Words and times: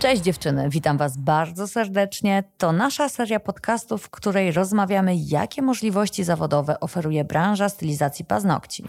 Cześć 0.00 0.22
dziewczyny, 0.22 0.68
witam 0.68 0.98
Was 0.98 1.16
bardzo 1.16 1.68
serdecznie. 1.68 2.44
To 2.58 2.72
nasza 2.72 3.08
seria 3.08 3.40
podcastów, 3.40 4.02
w 4.02 4.10
której 4.10 4.52
rozmawiamy, 4.52 5.14
jakie 5.16 5.62
możliwości 5.62 6.24
zawodowe 6.24 6.80
oferuje 6.80 7.24
branża 7.24 7.68
stylizacji 7.68 8.24
paznokci. 8.24 8.84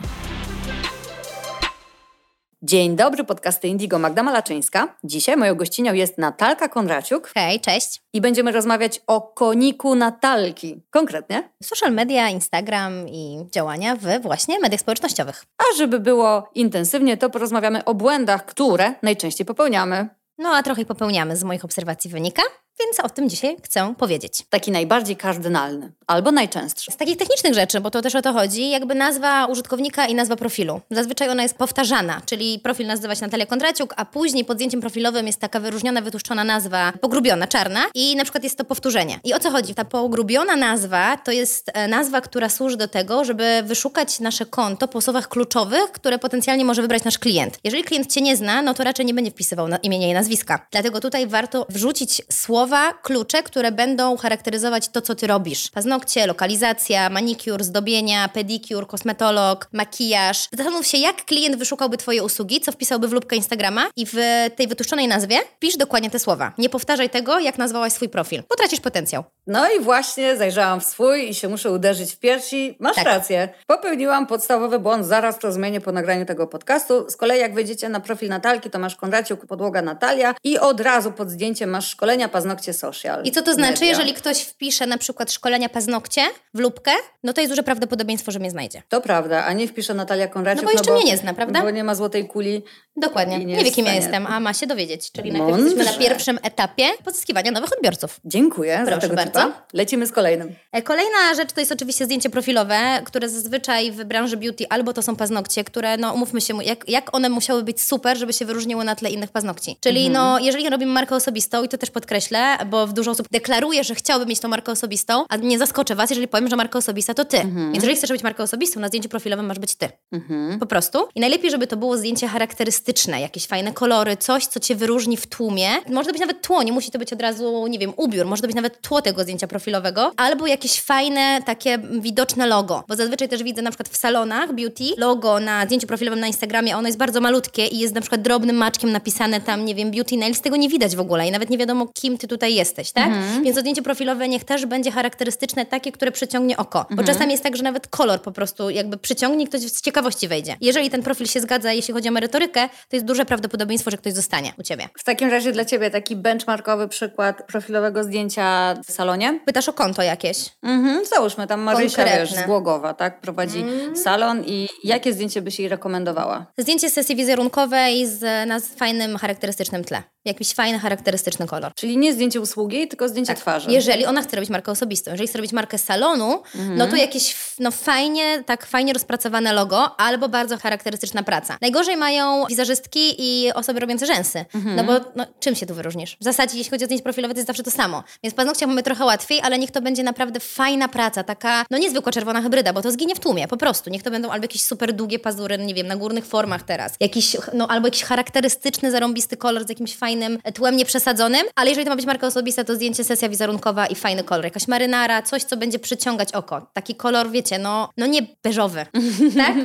Dzień 2.61 2.95
dobry, 2.95 3.23
podcasty 3.23 3.67
Indigo 3.67 3.99
Magda 3.99 4.23
Malaczyńska. 4.23 4.95
Dzisiaj 5.03 5.37
moją 5.37 5.55
gościnią 5.55 5.93
jest 5.93 6.17
Natalka 6.17 6.69
Konraciuk. 6.69 7.31
Hej, 7.35 7.59
cześć. 7.59 8.01
I 8.13 8.21
będziemy 8.21 8.51
rozmawiać 8.51 9.01
o 9.07 9.21
koniku 9.21 9.95
Natalki. 9.95 10.81
Konkretnie? 10.89 11.49
Social 11.63 11.91
media, 11.93 12.29
Instagram 12.29 13.09
i 13.09 13.45
działania 13.51 13.95
w 13.95 14.21
właśnie 14.21 14.59
mediach 14.59 14.81
społecznościowych. 14.81 15.45
A 15.57 15.77
żeby 15.77 15.99
było 15.99 16.49
intensywnie, 16.55 17.17
to 17.17 17.29
porozmawiamy 17.29 17.85
o 17.85 17.93
błędach, 17.93 18.45
które 18.45 18.93
najczęściej 19.01 19.45
popełniamy. 19.45 20.20
No 20.41 20.55
a 20.55 20.63
trochę 20.63 20.85
popełniamy 20.85 21.37
z 21.37 21.43
moich 21.43 21.65
obserwacji 21.65 22.11
wynika 22.11 22.41
więc 22.79 22.99
o 22.99 23.09
tym 23.09 23.29
dzisiaj 23.29 23.57
chcę 23.63 23.93
powiedzieć. 23.97 24.43
Taki 24.49 24.71
najbardziej 24.71 25.15
kardynalny, 25.15 25.91
albo 26.07 26.31
najczęstszy. 26.31 26.91
Z 26.91 26.97
takich 26.97 27.17
technicznych 27.17 27.53
rzeczy, 27.53 27.81
bo 27.81 27.91
to 27.91 28.01
też 28.01 28.15
o 28.15 28.21
to 28.21 28.33
chodzi, 28.33 28.69
jakby 28.69 28.95
nazwa 28.95 29.45
użytkownika 29.45 30.07
i 30.07 30.15
nazwa 30.15 30.35
profilu. 30.35 30.81
Zazwyczaj 30.91 31.29
ona 31.29 31.43
jest 31.43 31.57
powtarzana, 31.57 32.21
czyli 32.25 32.59
profil 32.59 32.87
nazywa 32.87 33.15
się 33.15 33.21
Natalia 33.21 33.45
Kondraciuk, 33.45 33.93
a 33.97 34.05
później 34.05 34.45
pod 34.45 34.57
zdjęciem 34.57 34.81
profilowym 34.81 35.27
jest 35.27 35.39
taka 35.39 35.59
wyróżniona, 35.59 36.01
wytłuszczona 36.01 36.43
nazwa, 36.43 36.93
pogrubiona, 37.01 37.47
czarna 37.47 37.83
i 37.93 38.15
na 38.15 38.23
przykład 38.23 38.43
jest 38.43 38.57
to 38.57 38.65
powtórzenie. 38.65 39.19
I 39.23 39.33
o 39.33 39.39
co 39.39 39.51
chodzi? 39.51 39.75
Ta 39.75 39.85
pogrubiona 39.85 40.55
nazwa 40.55 41.17
to 41.17 41.31
jest 41.31 41.71
e, 41.73 41.87
nazwa, 41.87 42.21
która 42.21 42.49
służy 42.49 42.77
do 42.77 42.87
tego, 42.87 43.25
żeby 43.25 43.63
wyszukać 43.65 44.19
nasze 44.19 44.45
konto 44.45 44.87
po 44.87 45.01
słowach 45.01 45.27
kluczowych, 45.27 45.91
które 45.91 46.19
potencjalnie 46.19 46.65
może 46.65 46.81
wybrać 46.81 47.03
nasz 47.03 47.19
klient. 47.19 47.59
Jeżeli 47.63 47.83
klient 47.83 48.13
Cię 48.13 48.21
nie 48.21 48.37
zna, 48.37 48.61
no 48.61 48.73
to 48.73 48.83
raczej 48.83 49.05
nie 49.05 49.13
będzie 49.13 49.31
wpisywał 49.31 49.67
imienia 49.83 50.07
i 50.07 50.13
nazwiska. 50.13 50.67
Dlatego 50.71 50.99
tutaj 50.99 51.27
warto 51.27 51.65
wrzucić 51.69 52.21
słowa 52.31 52.60
słowa, 52.61 52.93
klucze, 52.93 53.43
które 53.43 53.71
będą 53.71 54.17
charakteryzować 54.17 54.89
to, 54.89 55.01
co 55.01 55.15
ty 55.15 55.27
robisz. 55.27 55.69
Paznokcie, 55.69 56.27
lokalizacja, 56.27 57.09
manikur, 57.09 57.63
zdobienia, 57.63 58.29
pedikur, 58.29 58.87
kosmetolog, 58.87 59.67
makijaż. 59.73 60.47
Zastanów 60.53 60.87
się, 60.87 60.97
jak 60.97 61.25
klient 61.25 61.55
wyszukałby 61.55 61.97
twoje 61.97 62.23
usługi, 62.23 62.61
co 62.61 62.71
wpisałby 62.71 63.07
w 63.07 63.13
lubkę 63.13 63.35
Instagrama 63.35 63.89
i 63.95 64.05
w 64.05 64.15
tej 64.55 64.67
wytłuszczonej 64.67 65.07
nazwie 65.07 65.39
pisz 65.59 65.77
dokładnie 65.77 66.09
te 66.09 66.19
słowa. 66.19 66.53
Nie 66.57 66.69
powtarzaj 66.69 67.09
tego, 67.09 67.39
jak 67.39 67.57
nazwałaś 67.57 67.93
swój 67.93 68.09
profil. 68.09 68.43
Potracisz 68.43 68.79
potencjał. 68.79 69.23
No 69.47 69.71
i 69.71 69.79
właśnie 69.79 70.37
zajrzałam 70.37 70.81
w 70.81 70.83
swój 70.83 71.29
i 71.29 71.33
się 71.33 71.49
muszę 71.49 71.71
uderzyć 71.71 72.11
w 72.11 72.19
piersi. 72.19 72.75
Masz 72.79 72.95
tak. 72.95 73.05
rację. 73.05 73.49
Popełniłam 73.67 74.27
podstawowy 74.27 74.79
błąd, 74.79 75.05
zaraz 75.05 75.39
to 75.39 75.51
zmienię 75.51 75.81
po 75.81 75.91
nagraniu 75.91 76.25
tego 76.25 76.47
podcastu. 76.47 77.09
Z 77.09 77.17
kolei 77.17 77.39
jak 77.39 77.53
wejdziecie 77.53 77.89
na 77.89 77.99
profil 77.99 78.29
Natalki, 78.29 78.69
to 78.69 78.79
masz 78.79 78.95
Konraciuk, 78.95 79.45
podłoga 79.45 79.81
Natalia 79.81 80.35
i 80.43 80.59
od 80.59 80.79
razu 80.79 81.11
pod 81.11 81.29
zdjęciem 81.29 81.69
masz 81.69 81.89
szkolenia 81.89 82.29
paznokcie 82.29 82.50
paznokcie 82.51 82.73
social. 82.73 83.23
I 83.23 83.31
co 83.31 83.41
to 83.41 83.53
znaczy, 83.53 83.71
media. 83.71 83.87
jeżeli 83.87 84.13
ktoś 84.13 84.41
wpisze 84.41 84.87
na 84.87 84.97
przykład 84.97 85.31
szkolenia 85.31 85.69
paznokcie 85.69 86.21
w 86.53 86.59
lubkę, 86.59 86.91
no 87.23 87.33
to 87.33 87.41
jest 87.41 87.51
duże 87.51 87.63
prawdopodobieństwo, 87.63 88.31
że 88.31 88.39
mnie 88.39 88.51
znajdzie. 88.51 88.83
To 88.89 89.01
prawda, 89.01 89.45
a 89.45 89.53
nie 89.53 89.67
wpisze 89.67 89.93
Natalia 89.93 90.27
Konraciuk. 90.27 90.63
No 90.63 90.67
bo 90.67 90.71
jeszcze 90.71 90.91
no 90.91 90.95
bo, 90.95 91.01
mnie 91.01 91.11
nie 91.11 91.17
zna, 91.17 91.33
prawda? 91.33 91.61
Bo 91.61 91.69
nie 91.69 91.83
ma 91.83 91.95
złotej 91.95 92.27
kuli. 92.27 92.63
Dokładnie. 92.95 93.39
Nie, 93.39 93.45
nie 93.45 93.63
wie, 93.63 93.71
kim 93.71 93.85
ja 93.85 93.93
jestem, 93.93 94.27
a 94.27 94.39
ma 94.39 94.53
się 94.53 94.67
dowiedzieć. 94.67 95.11
Czyli 95.11 95.31
najpierw 95.31 95.59
jesteśmy 95.59 95.85
na 95.85 95.93
pierwszym 95.93 96.39
etapie 96.43 96.83
pozyskiwania 97.05 97.51
nowych 97.51 97.73
odbiorców. 97.73 98.19
Dziękuję 98.25 98.79
Proszę 98.81 98.95
za 98.95 99.01
tego 99.01 99.15
bardzo. 99.15 99.31
Typa. 99.31 99.65
Lecimy 99.73 100.07
z 100.07 100.11
kolejnym. 100.11 100.55
E, 100.71 100.81
kolejna 100.81 101.35
rzecz 101.35 101.51
to 101.51 101.59
jest 101.59 101.71
oczywiście 101.71 102.05
zdjęcie 102.05 102.29
profilowe, 102.29 103.01
które 103.05 103.29
zazwyczaj 103.29 103.91
w 103.91 104.03
branży 104.03 104.37
beauty 104.37 104.65
albo 104.69 104.93
to 104.93 105.01
są 105.01 105.15
paznokcie, 105.15 105.63
które, 105.63 105.97
no 105.97 106.13
umówmy 106.13 106.41
się, 106.41 106.63
jak, 106.63 106.89
jak 106.89 107.15
one 107.15 107.29
musiały 107.29 107.63
być 107.63 107.81
super, 107.81 108.17
żeby 108.17 108.33
się 108.33 108.45
wyróżniły 108.45 108.83
na 108.83 108.95
tle 108.95 109.09
innych 109.09 109.31
paznokci. 109.31 109.77
Czyli 109.81 110.07
mhm. 110.07 110.13
no, 110.13 110.39
jeżeli 110.39 110.69
robimy 110.69 110.93
markę 110.93 111.15
osobistą 111.15 111.63
i 111.63 111.69
to 111.69 111.77
też 111.77 111.91
podkreślę, 111.91 112.40
bo 112.65 112.87
w 112.87 112.93
dużo 112.93 113.11
osób 113.11 113.27
deklaruje, 113.31 113.83
że 113.83 113.95
chciałby 113.95 114.25
mieć 114.25 114.39
tą 114.39 114.47
markę 114.47 114.71
osobistą, 114.71 115.25
a 115.29 115.37
nie 115.37 115.59
zaskoczę 115.59 115.95
was, 115.95 116.09
jeżeli 116.09 116.27
powiem, 116.27 116.49
że 116.49 116.55
marka 116.55 116.79
osobista 116.79 117.13
to 117.13 117.25
ty. 117.25 117.37
Mhm. 117.37 117.65
Więc 117.71 117.83
jeżeli 117.83 117.97
chcesz 117.97 118.09
robić 118.09 118.23
markę 118.23 118.43
osobistą, 118.43 118.79
na 118.79 118.87
zdjęciu 118.87 119.09
profilowym 119.09 119.45
masz 119.45 119.59
być 119.59 119.75
ty. 119.75 119.89
Mhm. 120.11 120.59
Po 120.59 120.65
prostu. 120.65 121.07
I 121.15 121.19
najlepiej, 121.19 121.51
żeby 121.51 121.67
to 121.67 121.77
było 121.77 121.97
zdjęcie 121.97 122.27
charakterystyczne, 122.27 123.21
jakieś 123.21 123.47
fajne 123.47 123.73
kolory, 123.73 124.17
coś, 124.17 124.45
co 124.45 124.59
cię 124.59 124.75
wyróżni 124.75 125.17
w 125.17 125.27
tłumie. 125.27 125.69
Może 125.89 126.07
to 126.07 126.11
być 126.11 126.21
nawet 126.21 126.41
tło, 126.41 126.63
nie 126.63 126.71
musi 126.71 126.91
to 126.91 126.99
być 126.99 127.13
od 127.13 127.21
razu, 127.21 127.67
nie 127.67 127.79
wiem, 127.79 127.93
ubiór, 127.97 128.25
może 128.25 128.41
to 128.41 128.47
być 128.47 128.55
nawet 128.55 128.81
tło 128.81 129.01
tego 129.01 129.23
zdjęcia 129.23 129.47
profilowego, 129.47 130.11
albo 130.17 130.47
jakieś 130.47 130.81
fajne, 130.81 131.41
takie 131.45 131.77
widoczne 131.77 132.47
logo. 132.47 132.83
Bo 132.87 132.95
zazwyczaj 132.95 133.29
też 133.29 133.43
widzę 133.43 133.61
na 133.61 133.69
przykład 133.69 133.89
w 133.89 133.97
salonach 133.97 134.53
beauty 134.53 134.83
logo 134.97 135.39
na 135.39 135.65
zdjęciu 135.65 135.87
profilowym 135.87 136.19
na 136.19 136.27
Instagramie, 136.27 136.77
ono 136.77 136.87
jest 136.87 136.97
bardzo 136.99 137.21
malutkie 137.21 137.67
i 137.67 137.79
jest 137.79 137.95
na 137.95 138.01
przykład 138.01 138.21
drobnym 138.21 138.55
maczkiem 138.55 138.91
napisane 138.91 139.41
tam, 139.41 139.65
nie 139.65 139.75
wiem, 139.75 139.91
beauty 139.91 140.17
nails, 140.17 140.41
tego 140.41 140.55
nie 140.55 140.69
widać 140.69 140.95
w 140.95 140.99
ogóle 140.99 141.27
i 141.27 141.31
nawet 141.31 141.49
nie 141.49 141.57
wiadomo, 141.57 141.87
kim 141.93 142.17
ty 142.17 142.27
tutaj 142.31 142.55
jesteś, 142.55 142.91
tak? 142.91 143.07
Mhm. 143.07 143.43
Więc 143.43 143.59
zdjęcie 143.59 143.81
profilowe 143.81 144.27
niech 144.27 144.43
też 144.43 144.65
będzie 144.65 144.91
charakterystyczne, 144.91 145.65
takie, 145.65 145.91
które 145.91 146.11
przyciągnie 146.11 146.57
oko. 146.57 146.79
Mhm. 146.79 146.95
Bo 146.97 147.03
czasami 147.03 147.31
jest 147.31 147.43
tak, 147.43 147.57
że 147.57 147.63
nawet 147.63 147.87
kolor 147.87 148.21
po 148.21 148.31
prostu 148.31 148.69
jakby 148.69 148.97
przyciągnie, 148.97 149.47
ktoś 149.47 149.61
z 149.61 149.81
ciekawości 149.81 150.27
wejdzie. 150.27 150.57
Jeżeli 150.61 150.89
ten 150.89 151.03
profil 151.03 151.27
się 151.27 151.41
zgadza, 151.41 151.73
jeśli 151.73 151.93
chodzi 151.93 152.09
o 152.09 152.11
merytorykę, 152.11 152.69
to 152.89 152.95
jest 152.95 153.05
duże 153.05 153.25
prawdopodobieństwo, 153.25 153.91
że 153.91 153.97
ktoś 153.97 154.13
zostanie 154.13 154.53
u 154.59 154.63
ciebie. 154.63 154.89
W 154.97 155.03
takim 155.03 155.29
razie 155.29 155.51
dla 155.51 155.65
ciebie 155.65 155.89
taki 155.89 156.15
benchmarkowy 156.15 156.87
przykład 156.87 157.43
profilowego 157.47 158.03
zdjęcia 158.03 158.75
w 158.85 158.91
salonie? 158.91 159.39
Pytasz 159.45 159.69
o 159.69 159.73
konto 159.73 160.01
jakieś? 160.01 160.37
Mhm, 160.63 161.05
załóżmy 161.05 161.47
tam 161.47 161.61
Marysia, 161.61 162.05
wiesz, 162.05 162.33
z 162.33 162.45
Głogowa, 162.45 162.93
tak? 162.93 163.21
Prowadzi 163.21 163.59
mm. 163.59 163.97
salon 163.97 164.43
i 164.45 164.67
jakie 164.83 165.13
zdjęcie 165.13 165.41
byś 165.41 165.59
jej 165.59 165.69
rekomendowała? 165.69 166.45
Zdjęcie 166.57 166.89
sesji 166.89 167.15
wizerunkowej 167.15 168.07
z, 168.07 168.47
na 168.47 168.59
fajnym, 168.59 169.17
charakterystycznym 169.17 169.83
tle. 169.83 170.03
Jakiś 170.25 170.53
fajny, 170.53 170.79
charakterystyczny 170.79 171.47
kolor. 171.47 171.71
Czyli 171.75 171.97
nie 171.97 172.13
zdjęcie 172.13 172.41
usługi, 172.41 172.87
tylko 172.87 173.09
zdjęcie 173.09 173.33
tak. 173.33 173.37
twarzy. 173.37 173.71
Jeżeli 173.71 174.05
ona 174.05 174.21
chce 174.21 174.35
robić 174.35 174.49
markę 174.49 174.71
osobistą, 174.71 175.11
jeżeli 175.11 175.27
chce 175.27 175.37
robić 175.37 175.53
markę 175.53 175.77
salonu, 175.77 176.43
mhm. 176.55 176.77
no 176.77 176.87
to 176.87 176.95
jakieś 176.95 177.35
no 177.59 177.71
fajnie, 177.71 178.43
tak 178.45 178.65
fajnie 178.65 178.93
rozpracowane 178.93 179.53
logo 179.53 179.99
albo 179.99 180.29
bardzo 180.29 180.57
charakterystyczna 180.57 181.23
praca. 181.23 181.57
Najgorzej 181.61 181.97
mają 181.97 182.45
wizerzystki 182.45 183.15
i 183.17 183.53
osoby 183.53 183.79
robiące 183.79 184.05
rzęsy, 184.05 184.45
mhm. 184.53 184.75
no 184.75 184.83
bo 184.83 184.93
no, 185.15 185.25
czym 185.39 185.55
się 185.55 185.65
tu 185.65 185.75
wyróżnisz? 185.75 186.17
W 186.21 186.23
zasadzie 186.23 186.57
jeśli 186.57 186.71
chodzi 186.71 186.83
o 186.83 186.87
zdjęcie 186.87 187.03
profilowe 187.03 187.33
to 187.33 187.37
jest 187.37 187.47
zawsze 187.47 187.63
to 187.63 187.71
samo. 187.71 188.03
Więc 188.23 188.35
paznokcie 188.35 188.67
mamy 188.67 188.83
trochę 188.83 189.05
łatwiej, 189.05 189.41
ale 189.43 189.59
niech 189.59 189.71
to 189.71 189.81
będzie 189.81 190.03
naprawdę 190.03 190.39
fajna 190.39 190.87
praca, 190.87 191.23
taka 191.23 191.65
no 191.71 191.77
niezwykła 191.77 192.11
czerwona 192.11 192.41
hybryda, 192.41 192.73
bo 192.73 192.81
to 192.81 192.91
zginie 192.91 193.15
w 193.15 193.19
tłumie, 193.19 193.47
po 193.47 193.57
prostu. 193.57 193.89
Niech 193.89 194.03
to 194.03 194.11
będą 194.11 194.29
albo 194.29 194.43
jakieś 194.43 194.61
super 194.61 194.93
długie 194.93 195.19
pazury, 195.19 195.57
nie 195.57 195.73
wiem, 195.73 195.87
na 195.87 195.95
górnych 195.95 196.25
formach 196.25 196.63
teraz. 196.63 196.93
Jakiś, 196.99 197.37
no 197.53 197.67
albo 197.67 197.87
jakiś 197.87 198.03
charakterystyczny, 198.03 198.91
zarąbisty 198.91 199.37
kolor 199.37 199.65
z 199.65 199.69
jakimś 199.69 199.95
fajnym 199.95 200.10
tłem 200.53 200.77
nieprzesadzonym, 200.77 201.41
ale 201.55 201.69
jeżeli 201.69 201.85
to 201.85 201.89
ma 201.89 201.95
być 201.95 202.05
marka 202.05 202.27
osobista, 202.27 202.63
to 202.63 202.75
zdjęcie 202.75 203.03
sesja 203.03 203.29
wizerunkowa 203.29 203.87
i 203.87 203.95
fajny 203.95 204.23
kolor. 204.23 204.45
Jakaś 204.45 204.67
marynara, 204.67 205.21
coś, 205.21 205.43
co 205.43 205.57
będzie 205.57 205.79
przyciągać 205.79 206.33
oko. 206.33 206.67
Taki 206.73 206.95
kolor, 206.95 207.31
wiecie, 207.31 207.59
no, 207.59 207.89
no 207.97 208.05
nie 208.05 208.21
beżowy, 208.43 208.85
tak? 209.37 209.55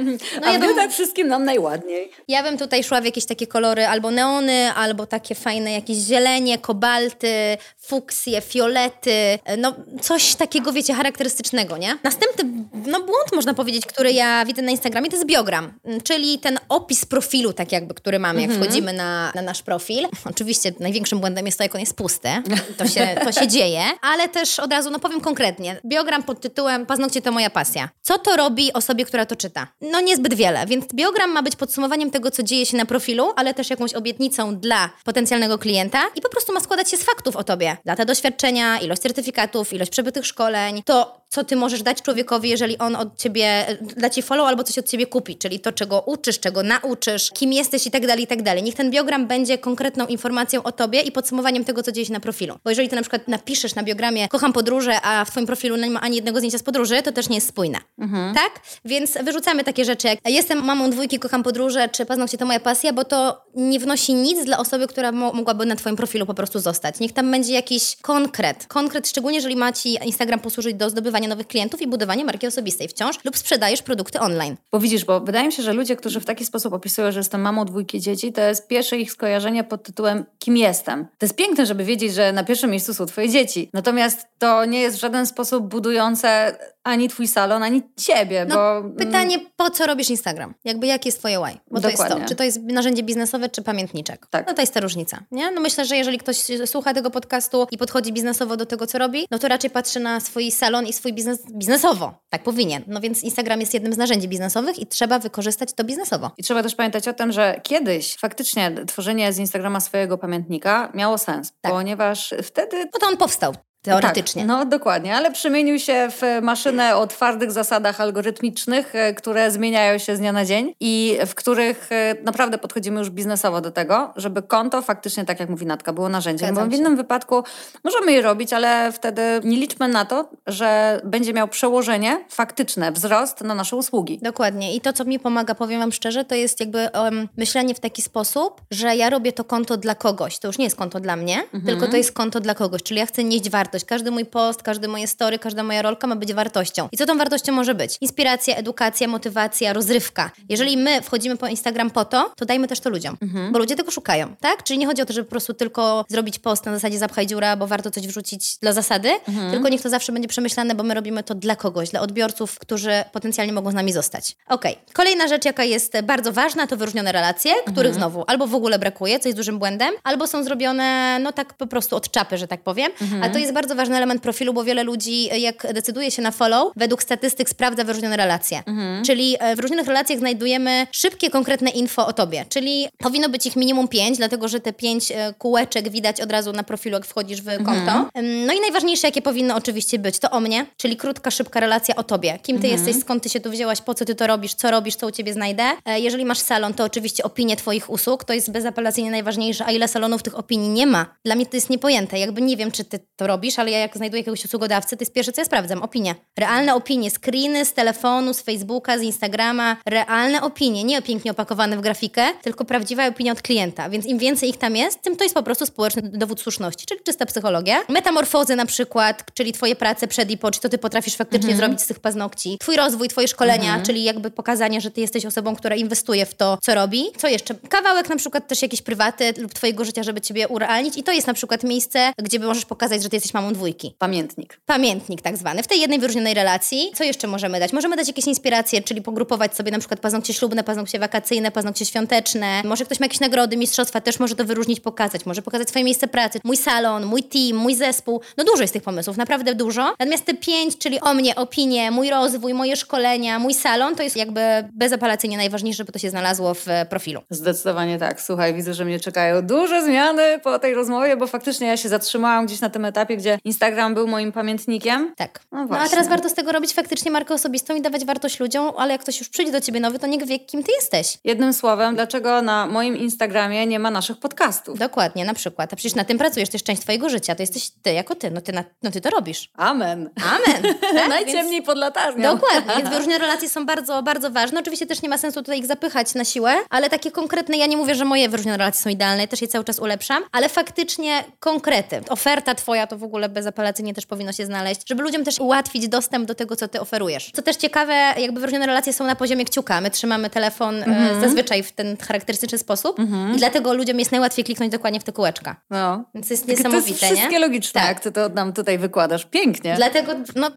No, 0.40 0.46
A 0.46 0.52
ja 0.52 0.58
bym, 0.58 0.76
tak 0.76 0.92
wszystkim 0.92 1.28
nam 1.28 1.44
najładniej. 1.44 2.10
Ja 2.28 2.42
bym 2.42 2.58
tutaj 2.58 2.84
szła 2.84 3.00
w 3.00 3.04
jakieś 3.04 3.26
takie 3.26 3.46
kolory 3.46 3.86
albo 3.86 4.10
neony, 4.10 4.72
albo 4.72 5.06
takie 5.06 5.34
fajne 5.34 5.72
jakieś 5.72 5.96
zielenie, 5.96 6.58
kobalty, 6.58 7.56
fuksje, 7.78 8.40
fiolety, 8.40 9.38
no 9.58 9.74
coś 10.02 10.34
takiego, 10.34 10.72
wiecie, 10.72 10.94
charakterystycznego, 10.94 11.76
nie? 11.76 11.98
Następny, 12.02 12.44
no 12.86 13.00
błąd 13.00 13.32
można 13.34 13.54
powiedzieć, 13.54 13.86
który 13.86 14.12
ja 14.12 14.44
widzę 14.44 14.62
na 14.62 14.70
Instagramie, 14.70 15.08
to 15.10 15.16
jest 15.16 15.26
biogram, 15.26 15.72
czyli 16.04 16.38
ten 16.38 16.58
opis 16.68 17.04
profilu, 17.04 17.52
tak 17.52 17.72
jakby, 17.72 17.94
który 17.94 18.18
mamy, 18.18 18.40
jak 18.40 18.50
mhm. 18.50 18.64
wchodzimy 18.64 18.92
na, 18.92 19.32
na 19.34 19.42
nasz 19.42 19.62
profil. 19.62 20.08
Oczywiście 20.36 20.72
największym 20.80 21.20
błędem 21.20 21.46
jest 21.46 21.58
to, 21.58 21.64
jak 21.64 21.74
on 21.74 21.80
jest 21.80 21.96
pusty. 21.96 22.28
To 22.76 22.86
się, 22.86 23.16
to 23.24 23.32
się 23.32 23.48
dzieje, 23.48 23.82
ale 24.00 24.28
też 24.28 24.58
od 24.58 24.72
razu, 24.72 24.90
no 24.90 24.98
powiem 24.98 25.20
konkretnie, 25.20 25.80
biogram 25.86 26.22
pod 26.22 26.40
tytułem 26.40 26.86
Paznokcie 26.86 27.22
to 27.22 27.32
moja 27.32 27.50
pasja. 27.50 27.88
Co 28.02 28.18
to 28.18 28.36
robi 28.36 28.72
osobie, 28.72 29.04
która 29.04 29.26
to 29.26 29.36
czyta? 29.36 29.66
No 29.80 30.00
niezbyt 30.00 30.34
wiele, 30.34 30.66
więc 30.66 30.84
biogram 30.94 31.30
ma 31.30 31.42
być 31.42 31.56
podsumowaniem 31.56 32.10
tego, 32.10 32.30
co 32.30 32.42
dzieje 32.42 32.66
się 32.66 32.76
na 32.76 32.84
profilu, 32.84 33.32
ale 33.36 33.54
też 33.54 33.70
jakąś 33.70 33.94
obietnicą 33.94 34.56
dla 34.56 34.90
potencjalnego 35.04 35.58
klienta 35.58 36.02
i 36.14 36.20
po 36.20 36.28
prostu 36.28 36.52
ma 36.52 36.60
składać 36.60 36.90
się 36.90 36.96
z 36.96 37.04
faktów 37.04 37.36
o 37.36 37.44
tobie. 37.44 37.76
Data 37.84 38.04
doświadczenia, 38.04 38.78
ilość 38.78 39.02
certyfikatów, 39.02 39.72
ilość 39.72 39.90
przebytych 39.90 40.26
szkoleń, 40.26 40.82
to 40.82 41.25
co 41.28 41.44
ty 41.44 41.56
możesz 41.56 41.82
dać 41.82 42.02
człowiekowi, 42.02 42.50
jeżeli 42.50 42.78
on 42.78 42.96
od 42.96 43.16
ciebie 43.18 43.66
da 43.96 44.10
ci 44.10 44.22
follow 44.22 44.48
albo 44.48 44.64
coś 44.64 44.78
od 44.78 44.88
ciebie 44.88 45.06
kupi, 45.06 45.36
czyli 45.36 45.60
to, 45.60 45.72
czego 45.72 46.00
uczysz, 46.00 46.40
czego 46.40 46.62
nauczysz, 46.62 47.30
kim 47.30 47.52
jesteś 47.52 47.86
i 47.86 47.90
tak 47.90 48.06
dalej, 48.06 48.24
i 48.24 48.26
tak 48.26 48.42
dalej. 48.42 48.62
Niech 48.62 48.74
ten 48.74 48.90
biogram 48.90 49.26
będzie 49.26 49.58
konkretną 49.58 50.06
informacją 50.06 50.62
o 50.62 50.72
tobie 50.72 51.00
i 51.00 51.12
podsumowaniem 51.12 51.64
tego, 51.64 51.82
co 51.82 51.92
dzieje 51.92 52.06
się 52.06 52.12
na 52.12 52.20
profilu. 52.20 52.58
Bo 52.64 52.70
jeżeli 52.70 52.88
ty 52.88 52.96
na 52.96 53.02
przykład 53.02 53.28
napiszesz 53.28 53.74
na 53.74 53.82
biogramie 53.82 54.28
kocham 54.28 54.52
podróże, 54.52 55.00
a 55.02 55.24
w 55.24 55.30
twoim 55.30 55.46
profilu 55.46 55.76
nie 55.76 55.90
ma 55.90 56.00
ani 56.00 56.16
jednego 56.16 56.38
zdjęcia 56.38 56.58
z 56.58 56.62
podróży, 56.62 57.02
to 57.02 57.12
też 57.12 57.28
nie 57.28 57.34
jest 57.34 57.48
spójne. 57.48 57.78
Mhm. 57.98 58.34
Tak? 58.34 58.60
Więc 58.84 59.18
wyrzucamy 59.24 59.64
takie 59.64 59.84
rzeczy 59.84 60.08
jak 60.08 60.18
jestem 60.24 60.64
mamą 60.64 60.90
dwójki, 60.90 61.18
kocham 61.18 61.42
podróże, 61.42 61.88
czy 61.88 62.06
paznokcie 62.06 62.38
to 62.38 62.46
moja 62.46 62.60
pasja, 62.60 62.92
bo 62.92 63.04
to 63.04 63.44
nie 63.54 63.80
wnosi 63.80 64.14
nic 64.14 64.44
dla 64.44 64.58
osoby, 64.58 64.86
która 64.86 65.12
mo 65.12 65.32
mogłaby 65.32 65.66
na 65.66 65.76
Twoim 65.76 65.96
profilu 65.96 66.26
po 66.26 66.34
prostu 66.34 66.60
zostać. 66.60 67.00
Niech 67.00 67.12
tam 67.12 67.30
będzie 67.30 67.52
jakiś 67.52 67.96
konkret. 68.02 68.66
Konkret, 68.66 69.08
szczególnie 69.08 69.38
jeżeli 69.38 69.56
ma 69.56 69.72
Ci 69.72 69.98
Instagram 70.04 70.40
posłużyć 70.40 70.74
do 70.74 70.90
zdobywania 70.90 71.15
nowych 71.20 71.46
klientów 71.46 71.82
i 71.82 71.86
budowania 71.86 72.24
marki 72.24 72.46
osobistej 72.46 72.88
wciąż 72.88 73.24
lub 73.24 73.36
sprzedajesz 73.36 73.82
produkty 73.82 74.20
online. 74.20 74.56
Bo 74.72 74.80
widzisz, 74.80 75.04
bo 75.04 75.20
wydaje 75.20 75.46
mi 75.46 75.52
się, 75.52 75.62
że 75.62 75.72
ludzie, 75.72 75.96
którzy 75.96 76.20
w 76.20 76.24
taki 76.24 76.44
sposób 76.44 76.72
opisują, 76.72 77.12
że 77.12 77.20
jestem 77.20 77.40
mamą 77.40 77.64
dwójki 77.64 78.00
dzieci, 78.00 78.32
to 78.32 78.40
jest 78.40 78.68
pierwsze 78.68 78.98
ich 78.98 79.12
skojarzenie 79.12 79.64
pod 79.64 79.82
tytułem 79.82 80.24
kim 80.38 80.56
jestem. 80.56 81.04
To 81.04 81.26
jest 81.26 81.36
piękne, 81.36 81.66
żeby 81.66 81.84
wiedzieć, 81.84 82.14
że 82.14 82.32
na 82.32 82.44
pierwszym 82.44 82.70
miejscu 82.70 82.94
są 82.94 83.06
Twoje 83.06 83.28
dzieci. 83.28 83.70
Natomiast 83.72 84.26
to 84.38 84.64
nie 84.64 84.80
jest 84.80 84.96
w 84.96 85.00
żaden 85.00 85.26
sposób 85.26 85.68
budujące 85.68 86.58
ani 86.86 87.08
twój 87.08 87.28
salon, 87.28 87.62
ani 87.62 87.82
ciebie, 87.96 88.46
no, 88.48 88.54
bo... 88.54 88.78
Mm, 88.78 88.96
pytanie, 88.96 89.38
po 89.56 89.70
co 89.70 89.86
robisz 89.86 90.10
Instagram? 90.10 90.54
Jakby 90.64 90.86
jakie 90.86 91.08
jest 91.08 91.18
twoje 91.18 91.38
why? 91.38 91.58
Bo 91.70 91.80
Dokładnie. 91.80 91.96
to 91.96 92.04
jest 92.04 92.22
to. 92.22 92.28
Czy 92.28 92.34
to 92.36 92.44
jest 92.44 92.62
narzędzie 92.62 93.02
biznesowe, 93.02 93.48
czy 93.48 93.62
pamiętniczek? 93.62 94.26
Tak. 94.30 94.46
No 94.46 94.54
to 94.54 94.60
jest 94.60 94.74
ta 94.74 94.80
różnica, 94.80 95.18
nie? 95.30 95.50
No 95.50 95.60
myślę, 95.60 95.84
że 95.84 95.96
jeżeli 95.96 96.18
ktoś 96.18 96.36
słucha 96.66 96.94
tego 96.94 97.10
podcastu 97.10 97.66
i 97.70 97.78
podchodzi 97.78 98.12
biznesowo 98.12 98.56
do 98.56 98.66
tego, 98.66 98.86
co 98.86 98.98
robi, 98.98 99.26
no 99.30 99.38
to 99.38 99.48
raczej 99.48 99.70
patrzy 99.70 100.00
na 100.00 100.20
swój 100.20 100.50
salon 100.50 100.86
i 100.86 100.92
swój 100.92 101.12
biznes 101.12 101.52
biznesowo. 101.52 102.14
Tak 102.30 102.42
powinien. 102.42 102.82
No 102.86 103.00
więc 103.00 103.22
Instagram 103.22 103.60
jest 103.60 103.74
jednym 103.74 103.92
z 103.92 103.96
narzędzi 103.96 104.28
biznesowych 104.28 104.78
i 104.78 104.86
trzeba 104.86 105.18
wykorzystać 105.18 105.72
to 105.72 105.84
biznesowo. 105.84 106.30
I 106.38 106.42
trzeba 106.42 106.62
też 106.62 106.74
pamiętać 106.74 107.08
o 107.08 107.12
tym, 107.12 107.32
że 107.32 107.60
kiedyś 107.62 108.16
faktycznie 108.16 108.72
tworzenie 108.86 109.32
z 109.32 109.38
Instagrama 109.38 109.80
swojego 109.80 110.18
pamiętnika 110.18 110.92
miało 110.94 111.18
sens, 111.18 111.52
tak. 111.60 111.72
ponieważ 111.72 112.34
wtedy... 112.42 112.76
No 112.94 113.00
to 113.00 113.06
on 113.06 113.16
powstał 113.16 113.54
teoretycznie. 113.90 114.42
Tak, 114.42 114.48
no 114.48 114.64
dokładnie, 114.64 115.16
ale 115.16 115.32
przemienił 115.32 115.78
się 115.78 116.08
w 116.10 116.22
maszynę 116.42 116.96
o 116.96 117.06
twardych 117.06 117.52
zasadach 117.52 118.00
algorytmicznych, 118.00 118.94
e, 118.94 119.14
które 119.14 119.50
zmieniają 119.50 119.98
się 119.98 120.16
z 120.16 120.18
dnia 120.18 120.32
na 120.32 120.44
dzień 120.44 120.74
i 120.80 121.18
w 121.26 121.34
których 121.34 121.92
e, 121.92 122.14
naprawdę 122.24 122.58
podchodzimy 122.58 122.98
już 122.98 123.10
biznesowo 123.10 123.60
do 123.60 123.70
tego, 123.70 124.12
żeby 124.16 124.42
konto 124.42 124.82
faktycznie, 124.82 125.24
tak 125.24 125.40
jak 125.40 125.48
mówi 125.48 125.66
Natka, 125.66 125.92
było 125.92 126.08
narzędziem, 126.08 126.48
Zgadzam 126.48 126.68
bo 126.68 126.76
w 126.76 126.78
innym 126.78 126.92
się. 126.92 126.96
wypadku 126.96 127.42
możemy 127.84 128.12
je 128.12 128.22
robić, 128.22 128.52
ale 128.52 128.92
wtedy 128.92 129.22
nie 129.44 129.56
liczmy 129.56 129.88
na 129.88 130.04
to, 130.04 130.30
że 130.46 131.00
będzie 131.04 131.32
miał 131.32 131.48
przełożenie 131.48 132.24
faktyczne, 132.28 132.92
wzrost 132.92 133.40
na 133.40 133.54
nasze 133.54 133.76
usługi. 133.76 134.18
Dokładnie 134.22 134.74
i 134.74 134.80
to, 134.80 134.92
co 134.92 135.04
mi 135.04 135.18
pomaga, 135.18 135.54
powiem 135.54 135.80
Wam 135.80 135.92
szczerze, 135.92 136.24
to 136.24 136.34
jest 136.34 136.60
jakby 136.60 136.88
um, 136.94 137.28
myślenie 137.36 137.74
w 137.74 137.80
taki 137.80 138.02
sposób, 138.02 138.60
że 138.70 138.96
ja 138.96 139.10
robię 139.10 139.32
to 139.32 139.44
konto 139.44 139.76
dla 139.76 139.94
kogoś. 139.94 140.38
To 140.38 140.48
już 140.48 140.58
nie 140.58 140.64
jest 140.64 140.76
konto 140.76 141.00
dla 141.00 141.16
mnie, 141.16 141.42
mhm. 141.42 141.64
tylko 141.64 141.88
to 141.88 141.96
jest 141.96 142.12
konto 142.12 142.40
dla 142.40 142.54
kogoś, 142.54 142.82
czyli 142.82 143.00
ja 143.00 143.06
chcę 143.06 143.24
nieść 143.24 143.50
wartość 143.50 143.75
wartość. 143.76 143.84
Każdy 143.84 144.10
mój 144.10 144.24
post, 144.24 144.62
każde 144.62 144.88
moje 144.88 145.06
story, 145.06 145.38
każda 145.38 145.62
moja 145.62 145.82
rolka 145.82 146.06
ma 146.06 146.16
być 146.16 146.34
wartością. 146.34 146.88
I 146.92 146.96
co 146.96 147.06
tą 147.06 147.18
wartością 147.18 147.52
może 147.52 147.74
być? 147.74 147.98
Inspiracja, 148.00 148.56
edukacja, 148.56 149.08
motywacja, 149.08 149.72
rozrywka. 149.72 150.30
Jeżeli 150.48 150.76
my 150.76 151.02
wchodzimy 151.02 151.36
po 151.36 151.46
Instagram 151.46 151.90
po 151.90 152.04
to, 152.04 152.32
to 152.36 152.44
dajmy 152.46 152.68
też 152.68 152.80
to 152.80 152.90
ludziom, 152.90 153.16
mhm. 153.22 153.52
bo 153.52 153.58
ludzie 153.58 153.76
tego 153.76 153.90
szukają, 153.90 154.36
tak? 154.40 154.62
Czyli 154.62 154.78
nie 154.78 154.86
chodzi 154.86 155.02
o 155.02 155.06
to, 155.06 155.12
żeby 155.12 155.24
po 155.24 155.30
prostu 155.30 155.54
tylko 155.54 156.04
zrobić 156.08 156.38
post 156.38 156.66
na 156.66 156.72
zasadzie 156.72 156.98
zapchaj 156.98 157.26
dziura, 157.26 157.56
bo 157.56 157.66
warto 157.66 157.90
coś 157.90 158.06
wrzucić 158.06 158.58
dla 158.62 158.72
zasady, 158.72 159.10
mhm. 159.28 159.50
tylko 159.50 159.68
niech 159.68 159.82
to 159.82 159.90
zawsze 159.90 160.12
będzie 160.12 160.28
przemyślane, 160.28 160.74
bo 160.74 160.82
my 160.82 160.94
robimy 160.94 161.22
to 161.22 161.34
dla 161.34 161.56
kogoś, 161.56 161.90
dla 161.90 162.00
odbiorców, 162.00 162.58
którzy 162.58 163.04
potencjalnie 163.12 163.52
mogą 163.52 163.70
z 163.70 163.74
nami 163.74 163.92
zostać. 163.92 164.36
Okej. 164.48 164.72
Okay. 164.72 164.94
Kolejna 164.94 165.28
rzecz, 165.28 165.44
jaka 165.44 165.64
jest 165.64 166.00
bardzo 166.02 166.32
ważna, 166.32 166.66
to 166.66 166.76
wyróżnione 166.76 167.12
relacje, 167.12 167.52
których 167.62 167.94
mhm. 167.94 167.94
znowu 167.94 168.24
albo 168.26 168.46
w 168.46 168.54
ogóle 168.54 168.78
brakuje, 168.78 169.20
co 169.20 169.28
jest 169.28 169.38
dużym 169.38 169.58
błędem, 169.58 169.94
albo 170.04 170.26
są 170.26 170.42
zrobione, 170.42 171.18
no 171.18 171.32
tak 171.32 171.54
po 171.54 171.66
prostu 171.66 171.96
od 171.96 172.10
czapy, 172.10 172.38
że 172.38 172.48
tak 172.48 172.60
powiem. 172.62 172.92
Mhm. 173.02 173.22
A 173.22 173.28
to 173.28 173.38
jest 173.38 173.52
bardzo 173.52 173.65
ważny 173.74 173.96
element 173.96 174.22
profilu, 174.22 174.52
bo 174.52 174.64
wiele 174.64 174.84
ludzi, 174.84 175.28
e, 175.32 175.38
jak 175.38 175.72
decyduje 175.72 176.10
się 176.10 176.22
na 176.22 176.30
follow, 176.30 176.72
według 176.76 177.02
statystyk 177.02 177.50
sprawdza 177.50 177.84
wyróżnione 177.84 178.16
relacje. 178.16 178.62
Mhm. 178.66 179.04
Czyli 179.04 179.36
e, 179.38 179.56
w 179.56 179.60
różnych 179.60 179.86
relacjach 179.86 180.18
znajdujemy 180.18 180.86
szybkie, 180.92 181.30
konkretne 181.30 181.70
info 181.70 182.06
o 182.06 182.12
tobie. 182.12 182.44
Czyli 182.48 182.88
powinno 182.98 183.28
być 183.28 183.46
ich 183.46 183.56
minimum 183.56 183.88
pięć, 183.88 184.16
dlatego 184.16 184.48
że 184.48 184.60
te 184.60 184.72
pięć 184.72 185.12
e, 185.12 185.34
kółeczek 185.38 185.88
widać 185.88 186.20
od 186.20 186.32
razu 186.32 186.52
na 186.52 186.62
profilu, 186.62 186.94
jak 186.94 187.06
wchodzisz 187.06 187.42
w 187.42 187.64
konto. 187.64 187.92
Mhm. 187.92 188.46
No 188.46 188.52
i 188.52 188.60
najważniejsze, 188.60 189.08
jakie 189.08 189.22
powinno 189.22 189.56
oczywiście 189.56 189.98
być, 189.98 190.18
to 190.18 190.30
o 190.30 190.40
mnie, 190.40 190.66
czyli 190.76 190.96
krótka, 190.96 191.30
szybka 191.30 191.60
relacja 191.60 191.96
o 191.96 192.02
tobie. 192.02 192.38
Kim 192.42 192.58
ty 192.58 192.66
mhm. 192.66 192.72
jesteś, 192.72 193.02
skąd 193.02 193.22
ty 193.22 193.28
się 193.28 193.40
tu 193.40 193.50
wzięłaś, 193.50 193.80
po 193.80 193.94
co 193.94 194.04
ty 194.04 194.14
to 194.14 194.26
robisz, 194.26 194.54
co 194.54 194.70
robisz, 194.70 194.94
co 194.96 195.06
u 195.06 195.10
ciebie 195.10 195.32
znajdę. 195.32 195.64
Jeżeli 195.96 196.24
masz 196.24 196.38
salon, 196.38 196.74
to 196.74 196.84
oczywiście 196.84 197.22
opinie 197.22 197.56
twoich 197.56 197.90
usług, 197.90 198.24
to 198.24 198.32
jest 198.32 198.50
bezapelacyjnie 198.50 199.10
najważniejsze, 199.10 199.64
a 199.66 199.72
ile 199.72 199.88
salonów 199.88 200.22
tych 200.22 200.38
opinii 200.38 200.68
nie 200.68 200.86
ma. 200.86 201.06
Dla 201.24 201.34
mnie 201.34 201.46
to 201.46 201.56
jest 201.56 201.70
niepojęte. 201.70 202.18
Jakby 202.18 202.42
nie 202.42 202.56
wiem, 202.56 202.70
czy 202.70 202.84
ty 202.84 203.00
to 203.16 203.26
robisz, 203.26 203.55
ale 203.58 203.70
ja 203.70 203.78
jak 203.78 203.96
znajduję 203.96 204.20
jakiegoś 204.20 204.44
usługodawcy, 204.44 204.96
to 204.96 205.02
jest 205.02 205.12
pierwsze, 205.12 205.32
co 205.32 205.40
ja 205.40 205.44
sprawdzam. 205.44 205.82
Opinie. 205.82 206.14
Realne 206.36 206.74
opinie, 206.74 207.10
screeny 207.10 207.64
z 207.64 207.72
telefonu, 207.72 208.34
z 208.34 208.40
Facebooka, 208.40 208.98
z 208.98 209.02
Instagrama. 209.02 209.76
Realne 209.86 210.42
opinie, 210.42 210.84
nie 210.84 211.02
pięknie 211.02 211.30
opakowane 211.30 211.76
w 211.76 211.80
grafikę, 211.80 212.26
tylko 212.42 212.64
prawdziwa 212.64 213.06
opinia 213.06 213.32
od 213.32 213.42
klienta. 213.42 213.90
Więc 213.90 214.06
im 214.06 214.18
więcej 214.18 214.48
ich 214.48 214.56
tam 214.56 214.76
jest, 214.76 215.02
tym 215.02 215.16
to 215.16 215.24
jest 215.24 215.34
po 215.34 215.42
prostu 215.42 215.66
społeczny 215.66 216.02
dowód 216.02 216.40
słuszności, 216.40 216.86
czyli 216.86 217.00
czysta 217.04 217.26
psychologia. 217.26 217.76
Metamorfozy 217.88 218.56
na 218.56 218.66
przykład, 218.66 219.24
czyli 219.34 219.52
twoje 219.52 219.76
prace 219.76 220.08
przed 220.08 220.30
i 220.30 220.38
po, 220.38 220.50
czy 220.50 220.60
to 220.60 220.68
ty 220.68 220.78
potrafisz 220.78 221.16
faktycznie 221.16 221.50
mhm. 221.50 221.58
zrobić 221.58 221.80
z 221.80 221.86
tych 221.86 222.00
paznokci. 222.00 222.58
Twój 222.60 222.76
rozwój, 222.76 223.08
twoje 223.08 223.28
szkolenia, 223.28 223.68
mhm. 223.68 223.84
czyli 223.84 224.04
jakby 224.04 224.30
pokazanie, 224.30 224.80
że 224.80 224.90
ty 224.90 225.00
jesteś 225.00 225.26
osobą, 225.26 225.56
która 225.56 225.76
inwestuje 225.76 226.26
w 226.26 226.34
to, 226.34 226.58
co 226.62 226.74
robi. 226.74 227.04
Co 227.16 227.28
jeszcze? 227.28 227.54
Kawałek 227.54 228.08
na 228.08 228.16
przykład 228.16 228.48
też 228.48 228.62
jakiś 228.62 228.82
prywaty 228.82 229.34
lub 229.38 229.54
twojego 229.54 229.84
życia, 229.84 230.02
żeby 230.02 230.20
ciebie 230.20 230.48
urealnić 230.48 230.96
i 230.96 231.02
to 231.02 231.12
jest 231.12 231.26
na 231.26 231.34
przykład 231.34 231.64
miejsce, 231.64 232.12
gdzie 232.18 232.38
możesz 232.38 232.64
pokazać, 232.64 233.02
że 233.02 233.08
ty 233.08 233.16
jesteś 233.16 233.34
mamą 233.36 233.52
dwójki. 233.52 233.96
Pamiętnik. 233.98 234.60
Pamiętnik 234.66 235.22
tak 235.22 235.36
zwany. 235.36 235.62
W 235.62 235.66
tej 235.66 235.80
jednej 235.80 235.98
wyróżnionej 235.98 236.34
relacji. 236.34 236.92
Co 236.94 237.04
jeszcze 237.04 237.26
możemy 237.26 237.60
dać? 237.60 237.72
Możemy 237.72 237.96
dać 237.96 238.08
jakieś 238.08 238.26
inspiracje, 238.26 238.82
czyli 238.82 239.02
pogrupować 239.02 239.56
sobie 239.56 239.70
na 239.70 239.78
przykład 239.78 240.00
paznokcie 240.00 240.34
ślubne, 240.34 240.64
paznokcie 240.64 240.98
wakacyjne, 240.98 241.50
paznokcie 241.50 241.84
świąteczne. 241.86 242.62
Może 242.64 242.84
ktoś 242.84 243.00
ma 243.00 243.04
jakieś 243.04 243.20
nagrody, 243.20 243.56
mistrzostwa, 243.56 244.00
też 244.00 244.20
może 244.20 244.34
to 244.34 244.44
wyróżnić, 244.44 244.80
pokazać. 244.80 245.26
Może 245.26 245.42
pokazać 245.42 245.68
swoje 245.68 245.84
miejsce 245.84 246.08
pracy, 246.08 246.40
mój 246.44 246.56
salon, 246.56 247.06
mój 247.06 247.22
team, 247.22 247.56
mój 247.56 247.74
zespół. 247.74 248.20
No 248.36 248.44
dużo 248.44 248.62
jest 248.62 248.72
tych 248.72 248.82
pomysłów, 248.82 249.16
naprawdę 249.16 249.54
dużo. 249.54 249.82
Natomiast 249.98 250.24
te 250.24 250.34
pięć, 250.34 250.78
czyli 250.78 251.00
o 251.00 251.14
mnie, 251.14 251.34
opinie, 251.34 251.90
mój 251.90 252.10
rozwój, 252.10 252.54
moje 252.54 252.76
szkolenia, 252.76 253.38
mój 253.38 253.54
salon, 253.54 253.96
to 253.96 254.02
jest 254.02 254.16
jakby 254.16 254.40
bezapelacyjnie 254.72 255.36
najważniejsze, 255.36 255.76
żeby 255.76 255.92
to 255.92 255.98
się 255.98 256.10
znalazło 256.10 256.54
w 256.54 256.66
profilu. 256.90 257.20
Zdecydowanie 257.30 257.98
tak. 257.98 258.22
Słuchaj, 258.22 258.54
widzę, 258.54 258.74
że 258.74 258.84
mnie 258.84 259.00
czekają 259.00 259.46
duże 259.46 259.84
zmiany 259.84 260.38
po 260.42 260.58
tej 260.58 260.74
rozmowie, 260.74 261.16
bo 261.16 261.26
faktycznie 261.26 261.66
ja 261.66 261.76
się 261.76 261.88
zatrzymałam 261.88 262.46
gdzieś 262.46 262.60
na 262.60 262.70
tym 262.70 262.84
etapie, 262.84 263.16
gdzie 263.16 263.25
Instagram 263.44 263.94
był 263.94 264.06
moim 264.06 264.32
pamiętnikiem. 264.32 265.14
Tak. 265.16 265.40
No, 265.52 265.64
no, 265.64 265.78
a 265.78 265.88
teraz 265.88 266.08
warto 266.08 266.28
z 266.28 266.34
tego 266.34 266.52
robić 266.52 266.72
faktycznie 266.74 267.10
markę 267.10 267.34
osobistą 267.34 267.76
i 267.76 267.80
dawać 267.80 268.04
wartość 268.04 268.40
ludziom, 268.40 268.72
ale 268.76 268.92
jak 268.92 269.00
ktoś 269.00 269.18
już 269.18 269.28
przyjdzie 269.28 269.52
do 269.52 269.60
ciebie 269.60 269.80
nowy, 269.80 269.98
to 269.98 270.06
niech 270.06 270.26
wie, 270.26 270.38
kim 270.38 270.62
ty 270.62 270.72
jesteś. 270.72 271.18
Jednym 271.24 271.52
słowem, 271.52 271.94
dlaczego 271.94 272.42
na 272.42 272.66
moim 272.66 272.96
Instagramie 272.96 273.66
nie 273.66 273.78
ma 273.78 273.90
naszych 273.90 274.18
podcastów? 274.18 274.78
Dokładnie, 274.78 275.24
na 275.24 275.34
przykład. 275.34 275.72
A 275.72 275.76
przecież 275.76 275.94
na 275.94 276.04
tym 276.04 276.18
pracujesz, 276.18 276.48
to 276.48 276.54
jest 276.54 276.66
część 276.66 276.82
twojego 276.82 277.08
życia. 277.08 277.34
To 277.34 277.42
jesteś 277.42 277.70
ty 277.82 277.92
jako 277.92 278.14
ty. 278.14 278.30
No 278.30 278.40
ty, 278.40 278.52
na, 278.52 278.64
no 278.82 278.90
ty 278.90 279.00
to 279.00 279.10
robisz. 279.10 279.50
Amen. 279.54 280.10
Amen. 280.34 280.74
Tak? 280.96 281.08
Najciemniej 281.08 281.52
więc... 281.52 281.66
pod 281.66 281.78
latarnią. 281.78 282.34
Dokładnie, 282.34 282.74
więc 282.76 282.88
wyróżnione 282.92 283.18
relacje 283.18 283.48
są 283.48 283.66
bardzo, 283.66 284.02
bardzo 284.02 284.30
ważne. 284.30 284.60
Oczywiście 284.60 284.86
też 284.86 285.02
nie 285.02 285.08
ma 285.08 285.18
sensu 285.18 285.40
tutaj 285.42 285.58
ich 285.58 285.66
zapychać 285.66 286.14
na 286.14 286.24
siłę, 286.24 286.54
ale 286.70 286.90
takie 286.90 287.10
konkretne, 287.10 287.56
ja 287.56 287.66
nie 287.66 287.76
mówię, 287.76 287.94
że 287.94 288.04
moje 288.04 288.28
wyróżnione 288.28 288.58
relacje 288.58 288.82
są 288.82 288.90
idealne, 288.90 289.28
też 289.28 289.42
je 289.42 289.48
cały 289.48 289.64
czas 289.64 289.78
ulepszam, 289.78 290.22
ale 290.32 290.48
faktycznie 290.48 291.24
konkrety. 291.40 292.00
Oferta 292.08 292.54
twoja 292.54 292.86
to 292.86 292.98
w 292.98 293.02
ogóle 293.16 293.28
bezapelacyjnie 293.28 293.94
też 293.94 294.06
powinno 294.06 294.32
się 294.32 294.46
znaleźć, 294.46 294.80
żeby 294.88 295.02
ludziom 295.02 295.24
też 295.24 295.38
ułatwić 295.38 295.88
dostęp 295.88 296.26
do 296.26 296.34
tego, 296.34 296.56
co 296.56 296.68
ty 296.68 296.80
oferujesz. 296.80 297.30
Co 297.34 297.42
też 297.42 297.56
ciekawe, 297.56 297.94
jakby 297.94 298.40
wyróżnione 298.40 298.66
relacje 298.66 298.92
są 298.92 299.06
na 299.06 299.16
poziomie 299.16 299.44
kciuka. 299.44 299.80
My 299.80 299.90
trzymamy 299.90 300.30
telefon 300.30 300.74
mm-hmm. 300.74 301.20
zazwyczaj 301.20 301.62
w 301.62 301.72
ten 301.72 301.96
charakterystyczny 301.96 302.58
sposób 302.58 302.98
mm-hmm. 302.98 303.34
i 303.34 303.38
dlatego 303.38 303.74
ludziom 303.74 303.98
jest 303.98 304.12
najłatwiej 304.12 304.44
kliknąć 304.44 304.72
dokładnie 304.72 305.00
w 305.00 305.04
te 305.04 305.12
kółeczka. 305.12 305.56
No. 305.70 306.04
Więc 306.14 306.28
to 306.28 306.34
jest 306.34 306.48
niesamowite, 306.48 306.98
to 306.98 307.06
jest 307.06 307.14
wszystkie 307.16 307.28
nie? 307.28 307.38
logiczne, 307.38 307.80
tak. 307.80 307.88
jak 307.88 308.00
ty 308.00 308.12
to 308.12 308.28
nam 308.28 308.52
tutaj 308.52 308.78
wykładasz. 308.78 309.24
Pięknie. 309.24 309.74
Dlatego, 309.76 310.12
no, 310.36 310.50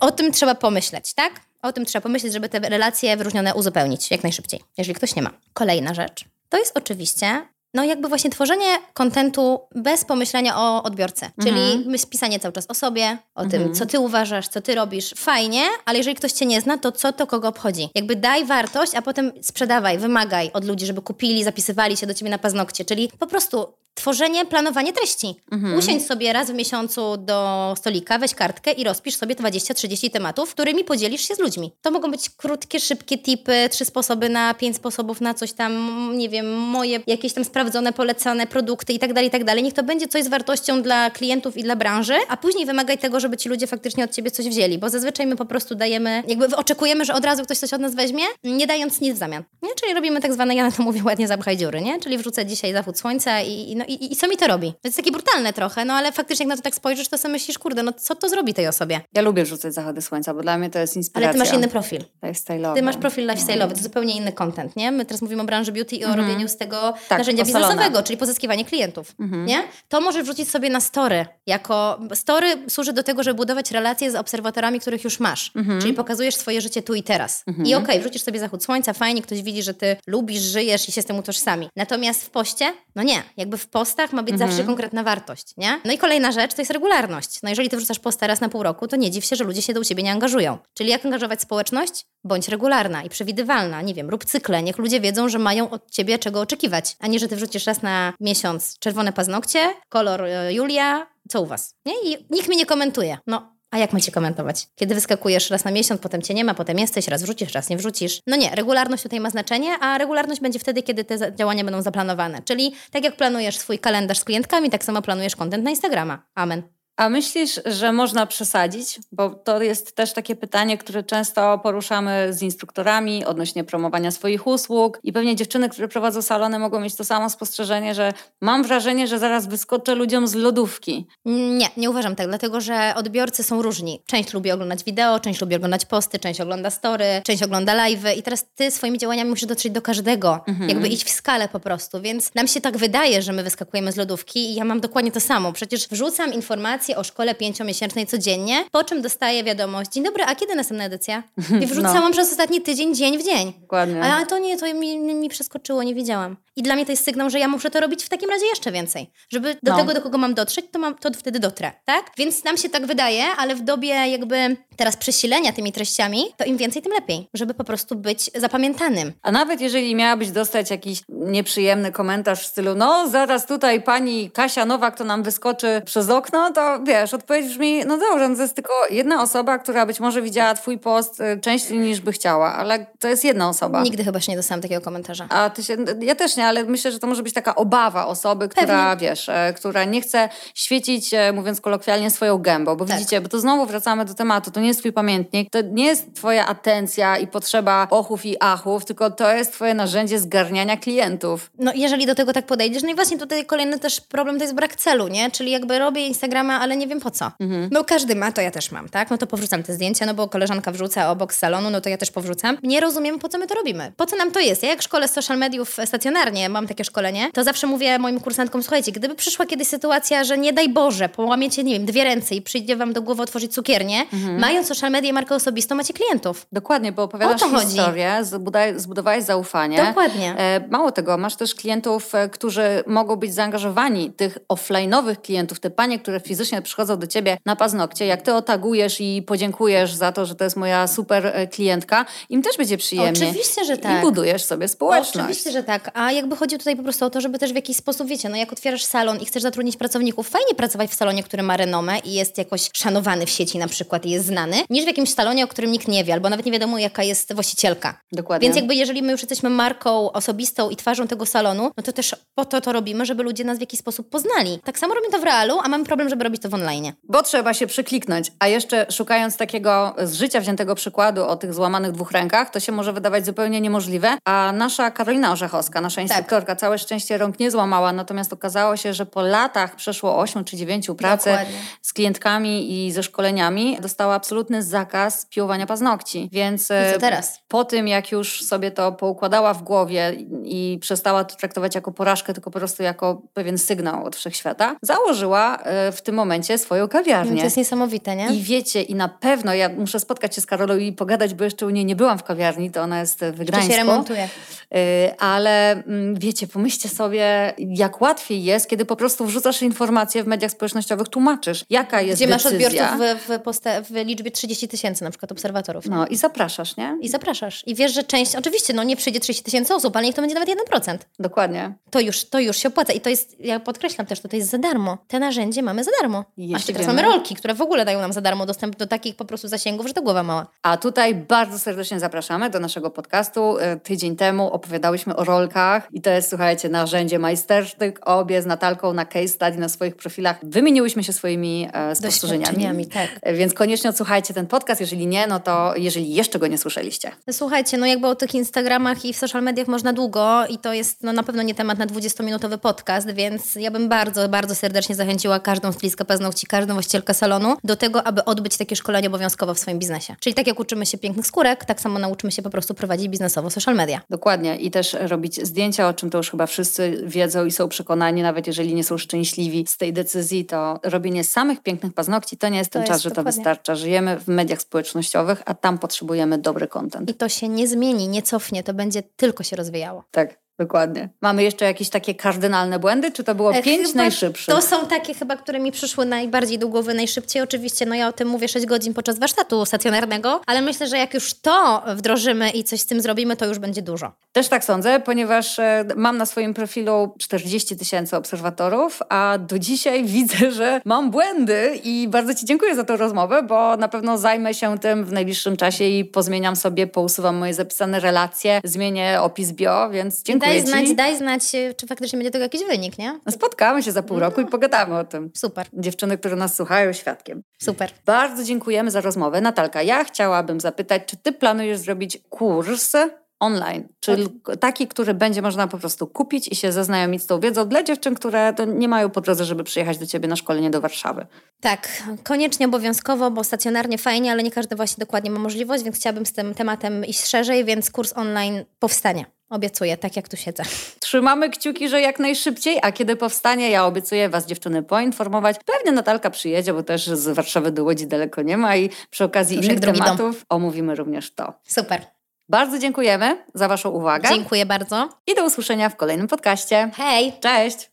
o 0.00 0.10
tym 0.10 0.32
trzeba 0.32 0.54
pomyśleć, 0.54 1.14
tak? 1.14 1.32
O 1.62 1.72
tym 1.72 1.84
trzeba 1.84 2.02
pomyśleć, 2.02 2.32
żeby 2.32 2.48
te 2.48 2.58
relacje 2.58 3.16
wyróżnione 3.16 3.54
uzupełnić 3.54 4.10
jak 4.10 4.22
najszybciej, 4.22 4.60
jeżeli 4.78 4.94
ktoś 4.94 5.14
nie 5.16 5.22
ma. 5.22 5.30
Kolejna 5.52 5.94
rzecz. 5.94 6.24
To 6.48 6.58
jest 6.58 6.78
oczywiście 6.78 7.46
no 7.74 7.84
jakby 7.84 8.08
właśnie 8.08 8.30
tworzenie 8.30 8.78
kontentu 8.94 9.60
bez 9.74 10.04
pomyślenia 10.04 10.56
o 10.56 10.82
odbiorcy. 10.82 11.26
Czyli 11.42 11.72
mhm. 11.72 11.96
pisanie 12.10 12.40
cały 12.40 12.52
czas 12.52 12.66
o 12.68 12.74
sobie, 12.74 13.18
o 13.34 13.42
mhm. 13.42 13.62
tym, 13.62 13.74
co 13.74 13.86
ty 13.86 14.00
uważasz, 14.00 14.48
co 14.48 14.60
ty 14.60 14.74
robisz. 14.74 15.14
Fajnie, 15.16 15.62
ale 15.84 15.98
jeżeli 15.98 16.16
ktoś 16.16 16.32
cię 16.32 16.46
nie 16.46 16.60
zna, 16.60 16.78
to 16.78 16.92
co 16.92 17.12
to 17.12 17.26
kogo 17.26 17.48
obchodzi? 17.48 17.88
Jakby 17.94 18.16
daj 18.16 18.44
wartość, 18.44 18.94
a 18.94 19.02
potem 19.02 19.32
sprzedawaj, 19.42 19.98
wymagaj 19.98 20.50
od 20.52 20.64
ludzi, 20.64 20.86
żeby 20.86 21.02
kupili, 21.02 21.44
zapisywali 21.44 21.96
się 21.96 22.06
do 22.06 22.14
ciebie 22.14 22.30
na 22.30 22.38
paznokcie. 22.38 22.84
Czyli 22.84 23.10
po 23.18 23.26
prostu 23.26 23.66
tworzenie, 24.00 24.46
planowanie 24.46 24.92
treści. 24.92 25.34
Mhm. 25.52 25.78
Usiądź 25.78 26.06
sobie 26.06 26.32
raz 26.32 26.50
w 26.50 26.54
miesiącu 26.54 27.16
do 27.16 27.74
stolika, 27.76 28.18
weź 28.18 28.34
kartkę 28.34 28.72
i 28.72 28.84
rozpisz 28.84 29.16
sobie 29.16 29.34
20-30 29.34 30.10
tematów, 30.10 30.54
którymi 30.54 30.84
podzielisz 30.84 31.28
się 31.28 31.34
z 31.34 31.38
ludźmi. 31.38 31.72
To 31.82 31.90
mogą 31.90 32.10
być 32.10 32.30
krótkie, 32.30 32.80
szybkie 32.80 33.18
tipy, 33.18 33.68
trzy 33.70 33.84
sposoby 33.84 34.28
na, 34.28 34.54
pięć 34.54 34.76
sposobów 34.76 35.20
na 35.20 35.34
coś 35.34 35.52
tam, 35.52 35.72
nie 36.16 36.28
wiem, 36.28 36.58
moje 36.58 37.00
jakieś 37.06 37.32
tam 37.32 37.44
sprawdzone, 37.44 37.92
polecane 37.92 38.46
produkty 38.46 38.92
i 38.92 38.98
tak 38.98 39.12
dalej, 39.12 39.28
i 39.28 39.30
tak 39.30 39.44
dalej. 39.44 39.62
Niech 39.62 39.74
to 39.74 39.82
będzie 39.82 40.08
coś 40.08 40.24
z 40.24 40.28
wartością 40.28 40.82
dla 40.82 41.10
klientów 41.10 41.56
i 41.56 41.62
dla 41.62 41.76
branży, 41.76 42.14
a 42.28 42.36
później 42.36 42.66
wymagaj 42.66 42.98
tego, 42.98 43.20
żeby 43.20 43.36
ci 43.36 43.48
ludzie 43.48 43.66
faktycznie 43.66 44.04
od 44.04 44.10
ciebie 44.10 44.30
coś 44.30 44.48
wzięli, 44.48 44.78
bo 44.78 44.88
zazwyczaj 44.88 45.26
my 45.26 45.36
po 45.36 45.44
prostu 45.44 45.74
dajemy, 45.74 46.22
jakby 46.28 46.56
oczekujemy, 46.56 47.04
że 47.04 47.14
od 47.14 47.24
razu 47.24 47.44
ktoś 47.44 47.58
coś 47.58 47.72
od 47.72 47.80
nas 47.80 47.94
weźmie, 47.94 48.24
nie 48.44 48.66
dając 48.66 49.00
nic 49.00 49.14
w 49.14 49.18
zamian. 49.18 49.44
Nie? 49.62 49.70
Czyli 49.80 49.94
robimy 49.94 50.20
tak 50.20 50.32
zwane, 50.32 50.54
ja 50.54 50.64
na 50.64 50.70
to 50.70 50.82
mówię 50.82 51.02
ładnie, 51.04 51.28
zapchaj 51.28 51.56
dziury, 51.56 51.80
nie? 51.80 52.00
Czyli 52.00 52.18
wrzucę 52.18 52.46
dzisiaj 52.46 52.72
zachód 52.72 52.98
słońca 52.98 53.40
i, 53.40 53.76
no, 53.76 53.84
i, 53.94 54.12
i 54.12 54.16
co 54.16 54.28
mi 54.28 54.36
to 54.36 54.46
robi? 54.46 54.72
To 54.72 54.88
jest 54.88 54.96
takie 54.96 55.12
brutalne 55.12 55.52
trochę, 55.52 55.84
no 55.84 55.94
ale 55.94 56.12
faktycznie 56.12 56.44
jak 56.44 56.48
na 56.48 56.56
to 56.56 56.62
tak 56.62 56.74
spojrzysz, 56.74 57.08
to 57.08 57.18
sobie 57.18 57.32
myślisz, 57.32 57.58
kurde, 57.58 57.82
no 57.82 57.92
co 57.92 58.14
to 58.14 58.28
zrobi 58.28 58.54
tej 58.54 58.68
osobie? 58.68 59.00
Ja 59.14 59.22
lubię 59.22 59.44
wrzucać 59.44 59.74
zachody 59.74 60.02
słońca, 60.02 60.34
bo 60.34 60.42
dla 60.42 60.58
mnie 60.58 60.70
to 60.70 60.78
jest 60.78 60.96
inspiracja. 60.96 61.28
Ale 61.28 61.32
ty 61.32 61.38
masz 61.38 61.58
inny 61.58 61.68
profil. 61.68 62.04
Lifestyle'owy. 62.22 62.74
Ty 62.74 62.82
masz 62.82 62.96
profil 62.96 63.26
lifestyle'owy, 63.26 63.72
to 63.72 63.82
zupełnie 63.82 64.16
inny 64.16 64.32
content, 64.32 64.76
nie? 64.76 64.92
My 64.92 65.04
teraz 65.04 65.22
mówimy 65.22 65.42
o 65.42 65.44
branży 65.44 65.72
beauty 65.72 65.96
i 65.96 66.04
o 66.04 66.08
-hmm. 66.08 66.16
robieniu 66.16 66.48
z 66.48 66.56
tego 66.56 66.94
tak, 67.08 67.18
narzędzia 67.18 67.44
biznesowego, 67.44 68.02
czyli 68.02 68.16
pozyskiwanie 68.16 68.64
klientów, 68.64 69.14
-hmm. 69.16 69.46
nie? 69.46 69.62
To 69.88 70.00
możesz 70.00 70.22
wrzucić 70.22 70.50
sobie 70.50 70.70
na 70.70 70.80
story, 70.80 71.26
jako 71.46 72.00
story 72.14 72.46
służy 72.68 72.92
do 72.92 73.02
tego, 73.02 73.22
żeby 73.22 73.34
budować 73.34 73.70
relacje 73.70 74.10
z 74.10 74.14
obserwatorami, 74.14 74.80
których 74.80 75.04
już 75.04 75.20
masz, 75.20 75.52
-hmm. 75.54 75.80
czyli 75.80 75.94
pokazujesz 75.94 76.34
swoje 76.34 76.60
życie 76.60 76.82
tu 76.82 76.94
i 76.94 77.02
teraz. 77.02 77.44
Mhm. 77.46 77.66
I 77.66 77.74
okej, 77.74 77.84
okay, 77.84 78.00
wrzucisz 78.00 78.22
sobie 78.22 78.40
zachód 78.40 78.64
słońca, 78.64 78.92
fajnie, 78.92 79.22
ktoś 79.22 79.42
widzi, 79.42 79.62
że 79.62 79.74
ty 79.74 79.96
lubisz, 80.06 80.40
żyjesz 80.40 80.88
i 80.88 80.92
się 80.92 81.02
z 81.02 81.06
tym 81.06 81.18
utożsami. 81.18 81.68
Natomiast 81.76 82.24
w 82.24 82.30
poście, 82.30 82.72
no 82.94 83.02
nie, 83.02 83.22
jakby 83.36 83.58
w 83.58 83.66
postach 83.70 84.12
ma 84.12 84.22
być 84.22 84.32
mhm. 84.32 84.50
zawsze 84.50 84.66
konkretna 84.66 85.02
wartość, 85.02 85.56
nie? 85.56 85.80
No 85.84 85.92
i 85.92 85.98
kolejna 85.98 86.32
rzecz 86.32 86.54
to 86.54 86.60
jest 86.60 86.70
regularność. 86.70 87.42
No 87.42 87.48
jeżeli 87.48 87.68
ty 87.68 87.76
wrzucasz 87.76 87.98
posta 87.98 88.26
raz 88.26 88.40
na 88.40 88.48
pół 88.48 88.62
roku, 88.62 88.88
to 88.88 88.96
nie 88.96 89.10
dziw 89.10 89.24
się, 89.24 89.36
że 89.36 89.44
ludzie 89.44 89.62
się 89.62 89.74
do 89.74 89.84
ciebie 89.84 90.02
nie 90.02 90.12
angażują. 90.12 90.58
Czyli 90.74 90.90
jak 90.90 91.04
angażować 91.04 91.40
społeczność? 91.40 92.06
Bądź 92.24 92.48
regularna 92.48 93.02
i 93.02 93.08
przewidywalna. 93.08 93.82
Nie 93.82 93.94
wiem, 93.94 94.10
rób 94.10 94.24
cykle. 94.24 94.62
Niech 94.62 94.78
ludzie 94.78 95.00
wiedzą, 95.00 95.28
że 95.28 95.38
mają 95.38 95.70
od 95.70 95.90
ciebie 95.90 96.18
czego 96.18 96.40
oczekiwać, 96.40 96.96
a 96.98 97.06
nie, 97.06 97.18
że 97.18 97.28
ty 97.28 97.36
wrzucisz 97.36 97.66
raz 97.66 97.82
na 97.82 98.12
miesiąc 98.20 98.78
czerwone 98.78 99.12
paznokcie, 99.12 99.60
kolor 99.88 100.24
e, 100.24 100.52
Julia, 100.52 101.06
co 101.28 101.42
u 101.42 101.46
was? 101.46 101.74
Nie? 101.86 101.92
I 102.04 102.26
nikt 102.30 102.48
mi 102.48 102.56
nie 102.56 102.66
komentuje. 102.66 103.18
No, 103.26 103.59
a 103.70 103.78
jak 103.78 103.92
macie 103.92 104.12
komentować? 104.12 104.68
Kiedy 104.76 104.94
wyskakujesz 104.94 105.50
raz 105.50 105.64
na 105.64 105.70
miesiąc, 105.70 106.00
potem 106.00 106.22
cię 106.22 106.34
nie 106.34 106.44
ma, 106.44 106.54
potem 106.54 106.78
jesteś, 106.78 107.08
raz 107.08 107.22
wrzucisz, 107.22 107.52
raz 107.52 107.68
nie 107.68 107.76
wrzucisz. 107.76 108.20
No 108.26 108.36
nie, 108.36 108.50
regularność 108.54 109.02
tutaj 109.02 109.20
ma 109.20 109.30
znaczenie, 109.30 109.78
a 109.80 109.98
regularność 109.98 110.40
będzie 110.40 110.58
wtedy, 110.58 110.82
kiedy 110.82 111.04
te 111.04 111.34
działania 111.36 111.64
będą 111.64 111.82
zaplanowane. 111.82 112.42
Czyli 112.44 112.74
tak 112.90 113.04
jak 113.04 113.16
planujesz 113.16 113.58
swój 113.58 113.78
kalendarz 113.78 114.18
z 114.18 114.24
klientkami, 114.24 114.70
tak 114.70 114.84
samo 114.84 115.02
planujesz 115.02 115.36
kontent 115.36 115.64
na 115.64 115.70
Instagrama. 115.70 116.22
Amen. 116.34 116.79
A 116.96 117.08
myślisz, 117.08 117.60
że 117.66 117.92
można 117.92 118.26
przesadzić? 118.26 119.00
Bo 119.12 119.30
to 119.30 119.62
jest 119.62 119.96
też 119.96 120.12
takie 120.12 120.36
pytanie, 120.36 120.78
które 120.78 121.02
często 121.02 121.58
poruszamy 121.58 122.28
z 122.30 122.42
instruktorami 122.42 123.24
odnośnie 123.24 123.64
promowania 123.64 124.10
swoich 124.10 124.46
usług. 124.46 125.00
I 125.02 125.12
pewnie 125.12 125.36
dziewczyny, 125.36 125.68
które 125.68 125.88
prowadzą 125.88 126.22
salony, 126.22 126.58
mogą 126.58 126.80
mieć 126.80 126.94
to 126.94 127.04
samo 127.04 127.30
spostrzeżenie, 127.30 127.94
że 127.94 128.12
mam 128.40 128.62
wrażenie, 128.62 129.06
że 129.06 129.18
zaraz 129.18 129.46
wyskoczę 129.46 129.94
ludziom 129.94 130.28
z 130.28 130.34
lodówki. 130.34 131.06
Nie, 131.24 131.68
nie 131.76 131.90
uważam 131.90 132.16
tak, 132.16 132.28
dlatego 132.28 132.60
że 132.60 132.92
odbiorcy 132.96 133.42
są 133.42 133.62
różni. 133.62 134.02
Część 134.06 134.32
lubi 134.34 134.50
oglądać 134.50 134.84
wideo, 134.84 135.20
część 135.20 135.40
lubi 135.40 135.56
oglądać 135.56 135.84
posty, 135.84 136.18
część 136.18 136.40
ogląda 136.40 136.70
story, 136.70 137.04
część 137.24 137.42
ogląda 137.42 137.74
live'y 137.74 138.18
i 138.18 138.22
teraz 138.22 138.44
ty 138.54 138.70
swoimi 138.70 138.98
działaniami 138.98 139.30
musisz 139.30 139.48
dotrzeć 139.48 139.72
do 139.72 139.82
każdego. 139.82 140.40
Mhm. 140.48 140.68
Jakby 140.68 140.88
iść 140.88 141.04
w 141.04 141.10
skalę 141.10 141.48
po 141.48 141.60
prostu. 141.60 142.00
Więc 142.00 142.34
nam 142.34 142.48
się 142.48 142.60
tak 142.60 142.76
wydaje, 142.76 143.22
że 143.22 143.32
my 143.32 143.42
wyskakujemy 143.42 143.92
z 143.92 143.96
lodówki 143.96 144.50
i 144.50 144.54
ja 144.54 144.64
mam 144.64 144.80
dokładnie 144.80 145.12
to 145.12 145.20
samo. 145.20 145.52
Przecież 145.52 145.88
wrzucam 145.88 146.32
informacje 146.32 146.89
informacje 146.90 146.96
o 146.96 147.04
szkole 147.04 147.34
pięciomiesięcznej 147.34 148.06
codziennie, 148.06 148.64
po 148.70 148.84
czym 148.84 149.02
dostaję 149.02 149.44
wiadomość, 149.44 149.90
dzień 149.90 150.04
dobry, 150.04 150.24
a 150.24 150.34
kiedy 150.34 150.54
następna 150.54 150.84
edycja? 150.84 151.22
I 151.60 151.66
wrzucałam 151.72 152.04
no. 152.04 152.10
przez 152.10 152.30
ostatni 152.30 152.60
tydzień, 152.60 152.94
dzień 152.94 153.18
w 153.18 153.24
dzień. 153.24 153.52
Dokładnie. 153.60 154.02
A 154.02 154.26
to 154.26 154.38
nie, 154.38 154.58
to 154.58 154.74
mi, 154.74 154.98
mi 154.98 155.28
przeskoczyło, 155.28 155.82
nie 155.82 155.94
widziałam. 155.94 156.36
I 156.56 156.62
dla 156.62 156.74
mnie 156.74 156.86
to 156.86 156.92
jest 156.92 157.04
sygnał, 157.04 157.30
że 157.30 157.38
ja 157.38 157.48
muszę 157.48 157.70
to 157.70 157.80
robić 157.80 158.04
w 158.04 158.08
takim 158.08 158.30
razie 158.30 158.46
jeszcze 158.46 158.72
więcej. 158.72 159.10
Żeby 159.28 159.56
do 159.62 159.72
no. 159.72 159.78
tego, 159.78 159.94
do 159.94 160.02
kogo 160.02 160.18
mam 160.18 160.34
dotrzeć, 160.34 160.66
to, 160.72 160.78
mam, 160.78 160.94
to 160.94 161.10
wtedy 161.10 161.40
dotrę, 161.40 161.72
tak? 161.84 162.10
Więc 162.16 162.44
nam 162.44 162.56
się 162.56 162.68
tak 162.68 162.86
wydaje, 162.86 163.24
ale 163.38 163.54
w 163.54 163.60
dobie 163.60 163.88
jakby 163.88 164.56
teraz 164.76 164.96
przesilenia 164.96 165.52
tymi 165.52 165.72
treściami, 165.72 166.24
to 166.36 166.44
im 166.44 166.56
więcej, 166.56 166.82
tym 166.82 166.92
lepiej, 166.92 167.28
żeby 167.34 167.54
po 167.54 167.64
prostu 167.64 167.96
być 167.96 168.30
zapamiętanym. 168.34 169.12
A 169.22 169.32
nawet 169.32 169.60
jeżeli 169.60 169.94
miałabyś 169.94 170.30
dostać 170.30 170.70
jakiś 170.70 171.02
nieprzyjemny 171.08 171.92
komentarz 171.92 172.42
w 172.42 172.46
stylu, 172.46 172.74
no 172.74 173.08
zaraz 173.08 173.46
tutaj 173.46 173.82
pani 173.82 174.30
Kasia 174.30 174.64
Nowak 174.64 174.96
to 174.96 175.04
nam 175.04 175.22
wyskoczy 175.22 175.82
przez 175.84 176.10
okno, 176.10 176.52
to 176.52 176.69
wiesz, 176.78 177.14
odpowiedź 177.14 177.46
brzmi, 177.46 177.84
no 177.86 177.98
dobrze, 177.98 178.28
no 178.28 178.36
to 178.36 178.42
jest 178.42 178.54
tylko 178.54 178.72
jedna 178.90 179.22
osoba, 179.22 179.58
która 179.58 179.86
być 179.86 180.00
może 180.00 180.22
widziała 180.22 180.54
twój 180.54 180.78
post 180.78 181.20
y, 181.20 181.40
częściej 181.40 181.78
niż 181.78 182.00
by 182.00 182.12
chciała, 182.12 182.54
ale 182.54 182.86
to 182.98 183.08
jest 183.08 183.24
jedna 183.24 183.48
osoba. 183.48 183.82
Nigdy 183.82 184.04
chyba 184.04 184.20
się 184.20 184.32
nie 184.32 184.36
dostałam 184.36 184.62
takiego 184.62 184.80
komentarza. 184.80 185.26
A 185.28 185.50
ty 185.50 185.64
się, 185.64 185.76
ja 186.00 186.14
też 186.14 186.36
nie, 186.36 186.46
ale 186.46 186.64
myślę, 186.64 186.92
że 186.92 186.98
to 186.98 187.06
może 187.06 187.22
być 187.22 187.34
taka 187.34 187.54
obawa 187.54 188.06
osoby, 188.06 188.48
która, 188.48 188.90
Pewnie. 188.90 189.08
wiesz, 189.08 189.28
e, 189.28 189.52
która 189.56 189.84
nie 189.84 190.00
chce 190.00 190.28
świecić, 190.54 191.14
e, 191.14 191.32
mówiąc 191.32 191.60
kolokwialnie, 191.60 192.10
swoją 192.10 192.38
gębą, 192.38 192.76
bo 192.76 192.84
tak. 192.84 192.96
widzicie, 192.96 193.20
bo 193.20 193.28
to 193.28 193.40
znowu 193.40 193.66
wracamy 193.66 194.04
do 194.04 194.14
tematu, 194.14 194.50
to 194.50 194.60
nie 194.60 194.68
jest 194.68 194.80
twój 194.80 194.92
pamiętnik, 194.92 195.50
to 195.50 195.60
nie 195.60 195.84
jest 195.84 196.14
twoja 196.14 196.46
atencja 196.46 197.18
i 197.18 197.26
potrzeba 197.26 197.86
ochów 197.90 198.26
i 198.26 198.36
achów, 198.40 198.84
tylko 198.84 199.10
to 199.10 199.32
jest 199.34 199.52
twoje 199.52 199.74
narzędzie 199.74 200.18
zgarniania 200.18 200.76
klientów. 200.76 201.50
No 201.58 201.72
jeżeli 201.74 202.06
do 202.06 202.14
tego 202.14 202.32
tak 202.32 202.46
podejdziesz, 202.46 202.82
no 202.82 202.90
i 202.90 202.94
właśnie 202.94 203.18
tutaj 203.18 203.46
kolejny 203.46 203.78
też 203.78 204.00
problem 204.00 204.38
to 204.38 204.44
jest 204.44 204.54
brak 204.54 204.76
celu, 204.76 205.08
nie? 205.08 205.30
Czyli 205.30 205.50
jakby 205.50 205.78
robię 205.78 206.06
Instagrama, 206.06 206.59
ale 206.60 206.76
nie 206.76 206.86
wiem 206.86 207.00
po 207.00 207.10
co. 207.10 207.32
Mhm. 207.40 207.68
No 207.72 207.84
każdy 207.84 208.16
ma, 208.16 208.32
to 208.32 208.40
ja 208.40 208.50
też 208.50 208.72
mam, 208.72 208.88
tak? 208.88 209.10
No 209.10 209.18
to 209.18 209.26
powrzucam 209.26 209.62
te 209.62 209.72
zdjęcia, 209.72 210.06
no 210.06 210.14
bo 210.14 210.28
koleżanka 210.28 210.72
wrzuca 210.72 211.10
obok 211.10 211.34
salonu, 211.34 211.70
no 211.70 211.80
to 211.80 211.88
ja 211.88 211.98
też 211.98 212.10
powrzucam. 212.10 212.58
Nie 212.62 212.80
rozumiem, 212.80 213.18
po 213.18 213.28
co 213.28 213.38
my 213.38 213.46
to 213.46 213.54
robimy. 213.54 213.92
Po 213.96 214.06
co 214.06 214.16
nam 214.16 214.30
to 214.30 214.40
jest? 214.40 214.62
Ja 214.62 214.68
jak 214.68 214.82
szkole 214.82 215.08
social 215.08 215.38
mediów 215.38 215.76
stacjonarnie, 215.84 216.48
mam 216.48 216.66
takie 216.66 216.84
szkolenie, 216.84 217.30
to 217.32 217.44
zawsze 217.44 217.66
mówię 217.66 217.98
moim 217.98 218.20
kursantkom, 218.20 218.62
słuchajcie, 218.62 218.92
gdyby 218.92 219.14
przyszła 219.14 219.46
kiedyś 219.46 219.68
sytuacja, 219.68 220.24
że 220.24 220.38
nie 220.38 220.52
daj 220.52 220.68
Boże, 220.68 221.08
połamiecie, 221.08 221.64
nie 221.64 221.74
wiem, 221.74 221.86
dwie 221.86 222.04
ręce 222.04 222.34
i 222.34 222.42
przyjdzie 222.42 222.76
wam 222.76 222.92
do 222.92 223.02
głowy 223.02 223.22
otworzyć 223.22 223.54
cukiernię, 223.54 224.00
mhm. 224.12 224.40
mając 224.40 224.68
social 224.68 224.90
media 224.90 225.10
i 225.10 225.12
markę 225.12 225.34
osobistą, 225.34 225.74
macie 225.74 225.94
klientów. 225.94 226.46
Dokładnie, 226.52 226.92
bo 226.92 227.02
opowiadasz 227.02 227.40
historię, 227.60 228.12
chodzi. 228.18 228.80
zbudowałeś 228.80 229.24
zaufanie. 229.24 229.84
Dokładnie. 229.86 230.34
E, 230.38 230.68
mało 230.70 230.92
tego, 230.92 231.18
masz 231.18 231.36
też 231.36 231.54
klientów, 231.54 232.14
e, 232.14 232.28
którzy 232.28 232.84
mogą 232.86 233.16
być 233.16 233.34
zaangażowani, 233.34 234.12
tych 234.12 234.38
offline'owych 234.48 235.16
klientów, 235.16 235.60
te 235.60 235.70
panie, 235.70 235.98
które 235.98 236.20
fizycznie 236.20 236.49
przychodzą 236.62 236.98
do 236.98 237.06
ciebie 237.06 237.38
na 237.46 237.56
paznokcie, 237.56 238.06
jak 238.06 238.22
ty 238.22 238.34
otagujesz 238.34 239.00
i 239.00 239.22
podziękujesz 239.26 239.92
za 239.94 240.12
to, 240.12 240.26
że 240.26 240.34
to 240.34 240.44
jest 240.44 240.56
moja 240.56 240.86
super 240.86 241.26
e, 241.26 241.46
klientka, 241.46 242.06
im 242.28 242.42
też 242.42 242.56
będzie 242.56 242.78
przyjemnie. 242.78 243.28
Oczywiście, 243.28 243.64
że 243.64 243.78
tak. 243.78 243.98
I 243.98 244.00
budujesz 244.02 244.44
sobie 244.44 244.68
społeczność. 244.68 245.16
Oczywiście, 245.16 245.52
że 245.52 245.62
tak. 245.62 245.90
A 245.94 246.12
jakby 246.12 246.36
chodzi 246.36 246.58
tutaj 246.58 246.76
po 246.76 246.82
prostu 246.82 247.04
o 247.04 247.10
to, 247.10 247.20
żeby 247.20 247.38
też 247.38 247.52
w 247.52 247.56
jakiś 247.56 247.76
sposób, 247.76 248.08
wiecie, 248.08 248.28
no 248.28 248.36
jak 248.36 248.52
otwierasz 248.52 248.84
salon 248.84 249.18
i 249.18 249.24
chcesz 249.24 249.42
zatrudnić 249.42 249.76
pracowników, 249.76 250.28
fajnie 250.28 250.54
pracować 250.54 250.90
w 250.90 250.94
salonie, 250.94 251.22
który 251.22 251.42
ma 251.42 251.56
renomę 251.56 251.98
i 251.98 252.12
jest 252.12 252.38
jakoś 252.38 252.70
szanowany 252.72 253.26
w 253.26 253.30
sieci 253.30 253.58
na 253.58 253.68
przykład 253.68 254.06
i 254.06 254.10
jest 254.10 254.26
znany, 254.26 254.56
niż 254.70 254.84
w 254.84 254.86
jakimś 254.86 255.14
salonie, 255.14 255.44
o 255.44 255.48
którym 255.48 255.72
nikt 255.72 255.88
nie 255.88 256.04
wie, 256.04 256.12
albo 256.12 256.30
nawet 256.30 256.46
nie 256.46 256.52
wiadomo, 256.52 256.78
jaka 256.78 257.02
jest 257.02 257.34
właścicielka. 257.34 258.00
Dokładnie. 258.12 258.46
Więc 258.46 258.56
jakby 258.56 258.74
jeżeli 258.74 259.02
my 259.02 259.12
już 259.12 259.20
jesteśmy 259.20 259.50
marką 259.50 260.12
osobistą 260.12 260.70
i 260.70 260.76
twarzą 260.76 261.06
tego 261.06 261.26
salonu, 261.26 261.70
no 261.76 261.82
to 261.82 261.92
też 261.92 262.16
po 262.34 262.44
to 262.44 262.60
to 262.60 262.72
robimy, 262.72 263.06
żeby 263.06 263.22
ludzie 263.22 263.44
nas 263.44 263.58
w 263.58 263.60
jakiś 263.60 263.80
sposób 263.80 264.08
poznali. 264.08 264.58
Tak 264.64 264.78
samo 264.78 264.94
robimy 264.94 265.12
to 265.12 265.18
w 265.18 265.24
realu, 265.24 265.58
a 265.62 265.68
mamy 265.68 265.84
problem, 265.84 266.08
żeby 266.08 266.24
robić 266.24 266.39
to 266.40 266.48
w 266.48 266.54
online. 266.54 266.92
Bo 267.04 267.22
trzeba 267.22 267.54
się 267.54 267.66
przykliknąć. 267.66 268.32
A 268.38 268.46
jeszcze 268.46 268.86
szukając 268.90 269.36
takiego 269.36 269.94
z 270.02 270.14
życia 270.14 270.40
wziętego 270.40 270.74
przykładu 270.74 271.26
o 271.26 271.36
tych 271.36 271.54
złamanych 271.54 271.92
dwóch 271.92 272.12
rękach, 272.12 272.50
to 272.50 272.60
się 272.60 272.72
może 272.72 272.92
wydawać 272.92 273.26
zupełnie 273.26 273.60
niemożliwe. 273.60 274.18
A 274.24 274.52
nasza 274.52 274.90
Karolina 274.90 275.32
Orzechowska, 275.32 275.80
nasza 275.80 275.96
tak. 275.96 276.04
instruktorka, 276.04 276.46
tak. 276.46 276.58
całe 276.58 276.78
szczęście 276.78 277.18
rąk 277.18 277.38
nie 277.38 277.50
złamała, 277.50 277.92
natomiast 277.92 278.32
okazało 278.32 278.76
się, 278.76 278.94
że 278.94 279.06
po 279.06 279.22
latach 279.22 279.76
przeszło 279.76 280.18
8 280.18 280.44
czy 280.44 280.56
9 280.56 280.90
pracy 280.98 281.30
Dokładnie. 281.30 281.54
z 281.82 281.92
klientkami 281.92 282.86
i 282.86 282.92
ze 282.92 283.02
szkoleniami 283.02 283.78
dostała 283.80 284.14
absolutny 284.14 284.62
zakaz 284.62 285.26
piłowania 285.26 285.66
paznokci. 285.66 286.28
Więc 286.32 286.70
e, 286.70 286.96
teraz? 287.00 287.38
po 287.48 287.64
tym, 287.64 287.88
jak 287.88 288.12
już 288.12 288.44
sobie 288.44 288.70
to 288.70 288.92
poukładała 288.92 289.54
w 289.54 289.62
głowie 289.62 290.12
i 290.44 290.78
przestała 290.80 291.24
to 291.24 291.36
traktować 291.36 291.74
jako 291.74 291.92
porażkę, 291.92 292.34
tylko 292.34 292.50
po 292.50 292.58
prostu 292.58 292.82
jako 292.82 293.22
pewien 293.34 293.58
sygnał 293.58 294.04
od 294.04 294.16
wszechświata, 294.16 294.76
założyła 294.82 295.56
e, 295.56 295.92
w 295.92 296.02
tym 296.02 296.14
momencie 296.14 296.29
momencie 296.30 296.58
swoją 296.58 296.88
kawiarnię. 296.88 297.36
To 297.38 297.44
jest 297.44 297.56
niesamowite, 297.56 298.16
nie? 298.16 298.34
I 298.34 298.42
wiecie, 298.42 298.82
i 298.82 298.94
na 298.94 299.08
pewno 299.08 299.54
ja 299.54 299.68
muszę 299.68 300.00
spotkać 300.00 300.34
się 300.34 300.40
z 300.40 300.46
Karolą 300.46 300.76
i 300.76 300.92
pogadać, 300.92 301.34
bo 301.34 301.44
jeszcze 301.44 301.66
u 301.66 301.70
niej 301.70 301.84
nie 301.84 301.96
byłam 301.96 302.18
w 302.18 302.22
kawiarni, 302.22 302.70
to 302.70 302.82
ona 302.82 303.00
jest 303.00 303.20
w 303.20 303.44
Gdańsku. 303.44 303.70
się 303.72 303.76
remontuje. 303.76 304.28
Y, 304.76 305.18
ale 305.18 305.70
mm, 305.72 306.14
wiecie, 306.18 306.46
pomyślcie 306.46 306.88
sobie, 306.88 307.54
jak 307.58 308.00
łatwiej 308.00 308.44
jest, 308.44 308.68
kiedy 308.68 308.84
po 308.84 308.96
prostu 308.96 309.26
wrzucasz 309.26 309.62
informacje 309.62 310.22
w 310.24 310.26
mediach 310.26 310.50
społecznościowych, 310.50 311.08
tłumaczysz, 311.08 311.64
jaka 311.70 312.00
jest 312.00 312.18
Gdzie 312.22 312.26
decyzja. 312.26 312.50
masz 312.50 312.54
odbiorców 312.54 313.06
w, 313.26 313.28
w, 313.28 313.42
posta- 313.42 313.82
w 313.82 313.90
liczbie 314.06 314.30
30 314.30 314.68
tysięcy 314.68 315.04
na 315.04 315.10
przykład 315.10 315.32
obserwatorów. 315.32 315.84
nie? 315.84 315.90
No 315.90 316.06
i 316.06 316.16
zapraszasz, 316.16 316.76
nie? 316.76 316.96
I 317.00 317.08
zapraszasz. 317.08 317.62
I 317.66 317.74
wiesz, 317.74 317.94
że 317.94 318.04
część, 318.04 318.36
oczywiście, 318.36 318.72
no 318.74 318.82
nie 318.82 318.96
przyjdzie 318.96 319.20
30 319.20 319.44
tysięcy 319.44 319.74
osób, 319.74 319.96
ale 319.96 320.06
niech 320.06 320.14
to 320.14 320.20
będzie 320.22 320.34
nawet 320.34 320.48
1%. 320.70 320.98
Dokładnie. 321.18 321.72
To 321.90 322.00
już, 322.00 322.24
to 322.24 322.40
już 322.40 322.56
się 322.56 322.68
opłaca. 322.68 322.92
I 322.92 323.00
to 323.00 323.08
jest, 323.10 323.36
ja 323.40 323.60
podkreślam 323.60 324.06
też, 324.06 324.20
to, 324.20 324.28
to 324.28 324.36
jest 324.36 324.50
za 324.50 324.58
darmo. 324.58 324.98
Te 325.08 325.18
narzędzie 325.18 325.62
mamy 325.62 325.84
za 325.84 325.90
darmo. 326.00 326.19
Jeśli 326.36 326.56
A 326.56 326.76
teraz 326.76 326.80
wiemy- 326.80 327.02
mamy 327.02 327.02
rolki, 327.14 327.34
które 327.34 327.54
w 327.54 327.60
ogóle 327.62 327.84
dają 327.84 328.00
nam 328.00 328.12
za 328.12 328.20
darmo 328.20 328.46
dostęp 328.46 328.76
do 328.76 328.86
takich 328.86 329.16
po 329.16 329.24
prostu 329.24 329.48
zasięgów, 329.48 329.86
że 329.86 329.94
to 329.94 330.02
głowa 330.02 330.22
mała. 330.22 330.46
A 330.62 330.76
tutaj 330.76 331.14
bardzo 331.14 331.58
serdecznie 331.58 332.00
zapraszamy 332.00 332.50
do 332.50 332.60
naszego 332.60 332.90
podcastu. 332.90 333.58
Y, 333.58 333.80
Tydzień 333.82 334.16
temu 334.16 334.50
opowiadałyśmy 334.52 335.16
o 335.16 335.24
rolkach 335.24 335.88
i 335.92 336.00
to 336.00 336.10
jest, 336.10 336.28
słuchajcie, 336.30 336.68
narzędzie 336.68 337.18
majstersztyk. 337.18 338.00
Obie 338.08 338.42
z 338.42 338.46
Natalką 338.46 338.92
na 338.92 339.04
case 339.04 339.28
study 339.28 339.58
na 339.58 339.68
swoich 339.68 339.96
profilach 339.96 340.36
wymieniłyśmy 340.42 341.04
się 341.04 341.12
swoimi 341.12 341.68
e, 341.72 341.94
spostrzeżeniami. 341.94 342.86
Tak. 342.86 343.08
E, 343.22 343.34
Więc 343.34 343.54
koniecznie 343.54 343.90
odsłuchajcie 343.90 344.34
ten 344.34 344.46
podcast. 344.46 344.80
Jeżeli 344.80 345.06
nie, 345.06 345.26
no 345.26 345.40
to 345.40 345.72
jeżeli 345.76 346.14
jeszcze 346.14 346.38
go 346.38 346.46
nie 346.46 346.58
słyszeliście. 346.58 347.10
Słuchajcie, 347.30 347.78
no 347.78 347.86
jakby 347.86 348.06
o 348.06 348.14
tych 348.14 348.34
Instagramach 348.34 349.04
i 349.04 349.12
w 349.12 349.16
social 349.16 349.42
mediach 349.42 349.68
można 349.68 349.92
długo 349.92 350.46
i 350.46 350.58
to 350.58 350.72
jest 350.72 351.02
no, 351.02 351.12
na 351.12 351.22
pewno 351.22 351.42
nie 351.42 351.54
temat 351.54 351.78
na 351.78 351.86
20-minutowy 351.86 352.58
podcast, 352.58 353.10
więc 353.10 353.54
ja 353.54 353.70
bym 353.70 353.88
bardzo, 353.88 354.28
bardzo 354.28 354.54
serdecznie 354.54 354.94
zachęciła 354.94 355.40
każdą 355.40 355.72
stylistkę 355.72 356.04
paznokci, 356.10 356.46
każdą 356.46 356.74
właścicielkę 356.74 357.14
salonu 357.14 357.56
do 357.64 357.76
tego, 357.76 358.06
aby 358.06 358.24
odbyć 358.24 358.56
takie 358.56 358.76
szkolenie 358.76 359.08
obowiązkowo 359.08 359.54
w 359.54 359.58
swoim 359.58 359.78
biznesie. 359.78 360.16
Czyli 360.20 360.34
tak 360.34 360.46
jak 360.46 360.60
uczymy 360.60 360.86
się 360.86 360.98
pięknych 360.98 361.26
skórek, 361.26 361.64
tak 361.64 361.80
samo 361.80 361.98
nauczymy 361.98 362.32
się 362.32 362.42
po 362.42 362.50
prostu 362.50 362.74
prowadzić 362.74 363.08
biznesowo 363.08 363.50
social 363.50 363.74
media. 363.74 364.00
Dokładnie. 364.10 364.56
I 364.56 364.70
też 364.70 364.96
robić 365.00 365.46
zdjęcia, 365.46 365.88
o 365.88 365.94
czym 365.94 366.10
to 366.10 366.18
już 366.18 366.30
chyba 366.30 366.46
wszyscy 366.46 367.02
wiedzą 367.06 367.44
i 367.44 367.50
są 367.50 367.68
przekonani, 367.68 368.22
nawet 368.22 368.46
jeżeli 368.46 368.74
nie 368.74 368.84
są 368.84 368.98
szczęśliwi 368.98 369.64
z 369.68 369.76
tej 369.76 369.92
decyzji, 369.92 370.44
to 370.44 370.80
robienie 370.82 371.24
samych 371.24 371.62
pięknych 371.62 371.94
paznokci 371.94 372.36
to 372.36 372.48
nie 372.48 372.58
jest 372.58 372.70
ten 372.70 372.82
To 372.82 372.88
czas, 372.88 372.94
jest 372.96 373.02
że 373.04 373.10
to 373.10 373.14
dokładnie. 373.14 373.38
wystarcza. 373.38 373.74
Żyjemy 373.74 374.20
w 374.20 374.28
mediach 374.28 374.60
społecznościowych, 374.62 375.42
a 375.46 375.54
tam 375.54 375.78
potrzebujemy 375.78 376.38
dobry 376.38 376.66
content. 376.68 377.10
I 377.10 377.14
to 377.14 377.28
się 377.28 377.48
nie 377.48 377.68
zmieni, 377.68 378.08
nie 378.08 378.22
cofnie, 378.22 378.62
to 378.62 378.74
będzie 378.74 379.02
tylko 379.16 379.42
się 379.42 379.56
rozwijało. 379.56 380.04
Tak, 380.10 380.38
dokładnie. 380.60 381.08
Mamy 381.20 381.42
jeszcze 381.42 381.64
jakieś 381.64 381.88
takie 381.88 382.14
kardynalne 382.14 382.78
błędy, 382.78 383.12
czy 383.12 383.24
to 383.24 383.34
było 383.34 383.54
E, 383.54 383.62
pięć 383.62 383.94
najszybszych? 383.94 384.54
To 384.54 384.62
są 384.62 384.86
takie 384.86 385.14
chyba, 385.14 385.36
które 385.36 385.60
mi 385.60 385.72
przyszły 385.72 386.06
najbardziej 386.06 386.58
do 386.58 386.68
głowy, 386.68 386.94
najszybciej. 386.94 387.42
Oczywiście, 387.42 387.86
no 387.86 387.94
ja 387.94 388.08
o 388.08 388.12
tym 388.12 388.28
mówię 388.28 388.48
6 388.48 388.66
godzin 388.66 388.94
podczas 388.94 389.18
warsztatu 389.18 389.66
stacjonarnego, 389.66 390.40
ale 390.46 390.62
myślę, 390.62 390.86
że 390.86 390.98
jak 390.98 391.14
już 391.14 391.34
to 391.34 391.82
wdrożymy 391.96 392.50
i 392.50 392.64
coś 392.64 392.80
z 392.80 392.86
tym 392.86 393.00
zrobimy, 393.00 393.36
to 393.36 393.46
już 393.46 393.58
będzie 393.58 393.82
dużo. 393.82 394.12
Też 394.32 394.48
tak 394.48 394.64
sądzę, 394.64 395.00
ponieważ 395.00 395.58
e, 395.58 395.84
mam 395.96 396.16
na 396.16 396.26
swoim 396.26 396.54
profilu 396.54 397.14
40 397.18 397.76
tysięcy 397.76 398.16
obserwatorów, 398.16 399.00
a 399.08 399.38
do 399.38 399.58
dzisiaj 399.58 400.04
widzę, 400.16 400.50
że 400.50 400.80
mam 400.84 401.10
błędy 401.10 401.80
i 401.84 402.08
bardzo 402.08 402.34
Ci 402.34 402.46
dziękuję 402.46 402.74
za 402.74 402.84
tę 402.84 402.96
rozmowę, 402.96 403.42
bo 403.42 403.76
na 403.76 403.88
pewno 403.88 404.18
zajmę 404.18 404.54
się 404.54 404.78
tym 404.78 405.04
w 405.04 405.12
najbliższym 405.12 405.56
czasie 405.56 405.84
i 405.84 406.04
pozmieniam 406.04 406.56
sobie, 406.56 406.86
pousuwam 406.86 407.36
moje 407.36 407.54
zapisane 407.54 408.00
relacje, 408.00 408.60
zmienię 408.64 409.18
opis 409.20 409.52
bio, 409.52 409.90
więc 409.90 410.22
dziękuję 410.22 410.49
Daj 410.50 410.66
znać, 410.66 410.94
daj 410.94 411.16
znać, 411.16 411.54
e, 411.54 411.74
czy 411.74 411.86
faktycznie 411.86 412.16
będzie 412.16 412.30
tego 412.30 412.42
jakiś 412.42 412.64
wynik, 412.64 412.98
nie? 412.98 413.20
Spotkamy 413.30 413.82
się 413.82 413.92
za 413.92 414.02
pół 414.02 414.18
roku 414.18 414.40
i 414.40 414.46
pogadamy 414.46 414.98
o 414.98 415.04
tym. 415.04 415.30
Super, 415.36 415.66
Dziewczyny, 415.72 416.18
które 416.18 416.36
nas 416.36 416.56
słuchają, 416.56 416.92
świadkiem. 416.92 417.42
super. 417.62 417.90
Bardzo 418.06 418.44
dziękujemy 418.44 418.90
za 418.90 419.00
rozmowę. 419.00 419.40
Natalka, 419.40 419.82
ja 419.82 420.04
chciałabym 420.04 420.60
zapytać, 420.60 421.02
czy 421.06 421.16
ty 421.16 421.32
planujesz 421.32 421.78
zrobić 421.78 422.18
kurs 422.28 422.92
online, 423.40 423.88
czyli 424.00 424.28
taki, 424.60 424.88
który 424.88 425.14
będzie 425.14 425.42
można 425.42 425.68
po 425.68 425.78
prostu 425.78 426.06
kupić 426.06 426.48
i 426.48 426.56
się 426.56 426.72
zaznajomić 426.72 427.22
z 427.22 427.26
tą 427.26 427.40
wiedzą 427.40 427.68
dla 427.68 427.82
dziewczyn, 427.82 428.14
które 428.14 428.54
nie 428.66 428.88
mają 428.88 429.10
po 429.10 429.20
drodze, 429.20 429.44
żeby 429.44 429.64
przyjechać 429.64 429.98
do 429.98 430.06
ciebie 430.06 430.28
na 430.28 430.36
szkolenie 430.36 430.70
do 430.70 430.80
Warszawy. 430.80 431.26
Tak, 431.60 431.88
koniecznie 432.24 432.66
obowiązkowo, 432.66 433.30
bo 433.30 433.44
stacjonarnie 433.44 433.98
fajnie, 433.98 434.32
ale 434.32 434.42
nie 434.42 434.50
każdy 434.50 434.76
właśnie 434.76 435.00
dokładnie 435.00 435.30
ma 435.30 435.38
możliwość, 435.38 435.84
więc 435.84 435.96
chciałabym 435.96 436.26
z 436.26 436.32
tym 436.32 436.54
tematem 436.54 437.04
iść 437.04 437.26
szerzej, 437.26 437.64
więc 437.64 437.90
kurs 437.90 438.12
online 438.16 438.64
powstanie. 438.78 439.24
Obiecuję, 439.50 439.96
tak 439.96 440.16
jak 440.16 440.28
tu 440.28 440.36
siedzę. 440.36 440.62
Trzymamy 441.00 441.50
kciuki, 441.50 441.88
że 441.88 442.00
jak 442.00 442.18
najszybciej, 442.18 442.78
a 442.82 442.92
kiedy 442.92 443.16
powstanie, 443.16 443.70
ja 443.70 443.86
obiecuję 443.86 444.28
was 444.28 444.46
dziewczyny 444.46 444.82
poinformować. 444.82 445.56
Pewnie 445.64 445.92
Natalka 445.92 446.30
przyjedzie, 446.30 446.72
bo 446.72 446.82
też 446.82 447.06
z 447.06 447.28
Warszawy 447.28 447.72
do 447.72 447.84
Łodzi 447.84 448.06
daleko 448.06 448.42
nie 448.42 448.56
ma 448.56 448.76
i 448.76 448.90
przy 449.10 449.24
okazji 449.24 449.56
innych 449.56 449.80
drugi 449.80 449.98
dom. 449.98 450.06
tematów 450.06 450.44
omówimy 450.48 450.94
również 450.94 451.34
to. 451.34 451.52
Super. 451.66 452.06
Bardzo 452.48 452.78
dziękujemy 452.78 453.44
za 453.54 453.68
waszą 453.68 453.90
uwagę 453.90 454.28
Dziękuję 454.28 454.66
bardzo. 454.66 455.08
i 455.26 455.34
do 455.34 455.44
usłyszenia 455.44 455.88
w 455.88 455.96
kolejnym 455.96 456.28
podcaście. 456.28 456.90
Hej! 456.96 457.32
Cześć! 457.40 457.89